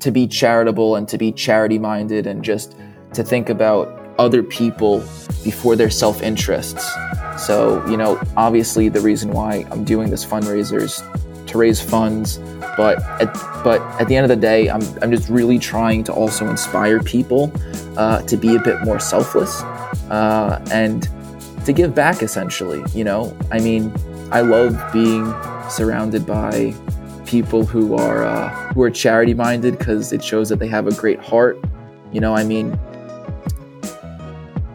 to 0.00 0.10
be 0.10 0.26
charitable 0.26 0.96
and 0.96 1.08
to 1.08 1.18
be 1.18 1.32
charity 1.32 1.78
minded 1.78 2.26
and 2.26 2.44
just 2.44 2.76
to 3.14 3.22
think 3.22 3.48
about 3.48 4.02
other 4.18 4.42
people 4.42 4.98
before 5.44 5.76
their 5.76 5.90
self 5.90 6.22
interests. 6.22 6.90
So, 7.38 7.86
you 7.86 7.96
know, 7.96 8.20
obviously 8.36 8.88
the 8.88 9.00
reason 9.00 9.30
why 9.30 9.66
I'm 9.70 9.84
doing 9.84 10.10
this 10.10 10.24
fundraiser 10.24 10.80
is 10.80 11.02
to 11.46 11.58
raise 11.58 11.80
funds, 11.80 12.38
but 12.76 12.98
at, 13.20 13.32
but 13.62 13.80
at 14.00 14.08
the 14.08 14.16
end 14.16 14.24
of 14.24 14.28
the 14.30 14.36
day, 14.36 14.68
I'm, 14.68 14.82
I'm 15.02 15.10
just 15.10 15.28
really 15.28 15.58
trying 15.58 16.02
to 16.04 16.12
also 16.12 16.48
inspire 16.48 17.00
people 17.00 17.52
uh, 17.96 18.22
to 18.22 18.36
be 18.36 18.56
a 18.56 18.60
bit 18.60 18.82
more 18.84 18.98
selfless 18.98 19.62
uh, 20.10 20.64
and 20.72 21.08
to 21.64 21.72
give 21.72 21.94
back 21.94 22.22
essentially. 22.22 22.82
You 22.94 23.04
know, 23.04 23.36
I 23.52 23.60
mean, 23.60 23.92
I 24.32 24.40
love 24.40 24.80
being 24.92 25.32
surrounded 25.68 26.26
by 26.26 26.74
people 27.26 27.66
who 27.66 27.96
are 27.96 28.24
uh, 28.24 28.48
who 28.72 28.82
are 28.82 28.90
charity 28.90 29.34
minded 29.34 29.78
because 29.78 30.12
it 30.12 30.22
shows 30.22 30.48
that 30.48 30.58
they 30.58 30.68
have 30.68 30.86
a 30.86 30.94
great 30.94 31.20
heart. 31.20 31.58
You 32.12 32.20
know, 32.20 32.34
I 32.34 32.44
mean, 32.44 32.78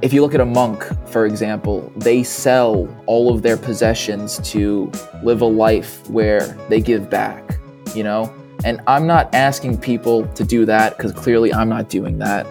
if 0.01 0.13
you 0.13 0.21
look 0.21 0.33
at 0.33 0.41
a 0.41 0.45
monk, 0.45 0.83
for 1.07 1.25
example, 1.25 1.91
they 1.95 2.23
sell 2.23 2.87
all 3.05 3.33
of 3.33 3.41
their 3.41 3.57
possessions 3.57 4.39
to 4.51 4.91
live 5.23 5.41
a 5.41 5.45
life 5.45 6.07
where 6.09 6.41
they 6.69 6.81
give 6.81 7.09
back, 7.09 7.57
you 7.93 8.03
know? 8.03 8.33
And 8.63 8.81
I'm 8.87 9.07
not 9.07 9.33
asking 9.33 9.79
people 9.79 10.27
to 10.27 10.43
do 10.43 10.65
that 10.65 10.97
because 10.97 11.13
clearly 11.13 11.53
I'm 11.53 11.69
not 11.69 11.89
doing 11.89 12.19
that, 12.19 12.47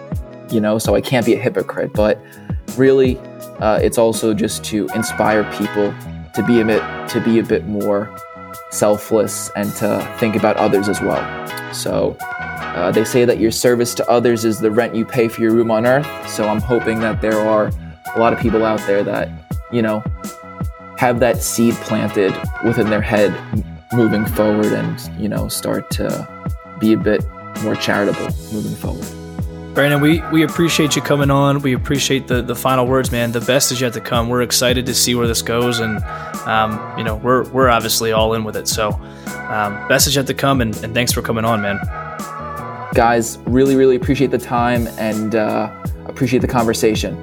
you 0.51 0.59
know, 0.59 0.77
so 0.77 0.95
I 0.95 1.01
can't 1.01 1.25
be 1.25 1.33
a 1.33 1.39
hypocrite. 1.39 1.93
But 1.93 2.21
really, 2.75 3.17
uh, 3.59 3.79
it's 3.81 3.97
also 3.97 4.33
just 4.33 4.63
to 4.65 4.87
inspire 4.95 5.43
people 5.53 5.93
to 6.33 6.43
be 6.47 6.61
a 6.61 6.65
bit 6.65 6.81
to 7.09 7.21
be 7.21 7.39
a 7.39 7.43
bit 7.43 7.67
more 7.67 8.13
selfless 8.71 9.51
and 9.55 9.73
to 9.75 10.15
think 10.19 10.35
about 10.35 10.57
others 10.57 10.89
as 10.89 10.99
well. 11.01 11.73
So 11.73 12.17
uh, 12.19 12.91
they 12.91 13.03
say 13.03 13.25
that 13.25 13.39
your 13.39 13.51
service 13.51 13.93
to 13.95 14.09
others 14.09 14.45
is 14.45 14.59
the 14.59 14.71
rent 14.71 14.95
you 14.95 15.05
pay 15.05 15.27
for 15.27 15.41
your 15.41 15.51
room 15.51 15.69
on 15.71 15.85
earth. 15.85 16.07
So 16.29 16.47
I'm 16.47 16.61
hoping 16.61 16.99
that 17.01 17.21
there 17.21 17.39
are 17.39 17.71
a 18.15 18.19
lot 18.19 18.33
of 18.33 18.39
people 18.39 18.65
out 18.65 18.79
there 18.87 19.03
that, 19.03 19.29
you 19.71 19.81
know, 19.81 20.03
have 20.97 21.19
that 21.19 21.41
seed 21.41 21.73
planted 21.75 22.33
within 22.63 22.89
their 22.89 23.01
head 23.01 23.35
moving 23.93 24.25
forward 24.25 24.67
and, 24.67 24.99
you 25.19 25.27
know, 25.27 25.47
start 25.47 25.89
to 25.91 26.27
be 26.79 26.93
a 26.93 26.97
bit 26.97 27.23
more 27.63 27.75
charitable 27.75 28.27
moving 28.53 28.75
forward. 28.75 29.20
Brandon, 29.73 30.01
we, 30.01 30.21
we 30.31 30.43
appreciate 30.43 30.95
you 30.95 31.01
coming 31.01 31.31
on. 31.31 31.61
We 31.61 31.73
appreciate 31.73 32.27
the, 32.27 32.41
the 32.41 32.55
final 32.55 32.85
words, 32.85 33.11
man. 33.11 33.31
The 33.31 33.39
best 33.41 33.71
is 33.71 33.79
yet 33.79 33.93
to 33.93 34.01
come. 34.01 34.27
We're 34.27 34.41
excited 34.41 34.85
to 34.85 34.93
see 34.93 35.15
where 35.15 35.27
this 35.27 35.41
goes, 35.41 35.79
and 35.79 36.03
um, 36.45 36.97
you 36.97 37.03
know 37.03 37.15
we're 37.15 37.47
we're 37.51 37.69
obviously 37.69 38.11
all 38.11 38.33
in 38.33 38.43
with 38.43 38.57
it. 38.57 38.67
So, 38.67 38.91
um, 39.47 39.87
best 39.87 40.07
is 40.07 40.15
yet 40.15 40.27
to 40.27 40.33
come, 40.33 40.59
and, 40.59 40.75
and 40.83 40.93
thanks 40.93 41.13
for 41.13 41.21
coming 41.21 41.45
on, 41.45 41.61
man 41.61 41.79
guys, 42.93 43.37
really, 43.45 43.75
really 43.75 43.95
appreciate 43.95 44.31
the 44.31 44.37
time 44.37 44.87
and 44.97 45.35
uh, 45.35 45.71
appreciate 46.05 46.39
the 46.39 46.47
conversation. 46.47 47.15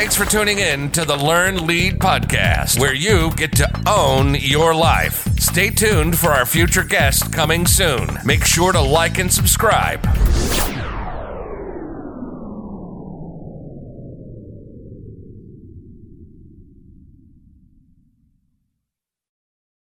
Thanks 0.00 0.16
for 0.16 0.24
tuning 0.24 0.60
in 0.60 0.90
to 0.92 1.04
the 1.04 1.14
Learn 1.14 1.66
Lead 1.66 1.98
podcast, 1.98 2.80
where 2.80 2.94
you 2.94 3.34
get 3.34 3.52
to 3.56 3.68
own 3.86 4.34
your 4.34 4.74
life. 4.74 5.28
Stay 5.38 5.68
tuned 5.68 6.18
for 6.18 6.30
our 6.30 6.46
future 6.46 6.84
guest 6.84 7.30
coming 7.30 7.66
soon. 7.66 8.08
Make 8.24 8.46
sure 8.46 8.72
to 8.72 8.80
like 8.80 9.18
and 9.18 9.30
subscribe. 9.30 10.02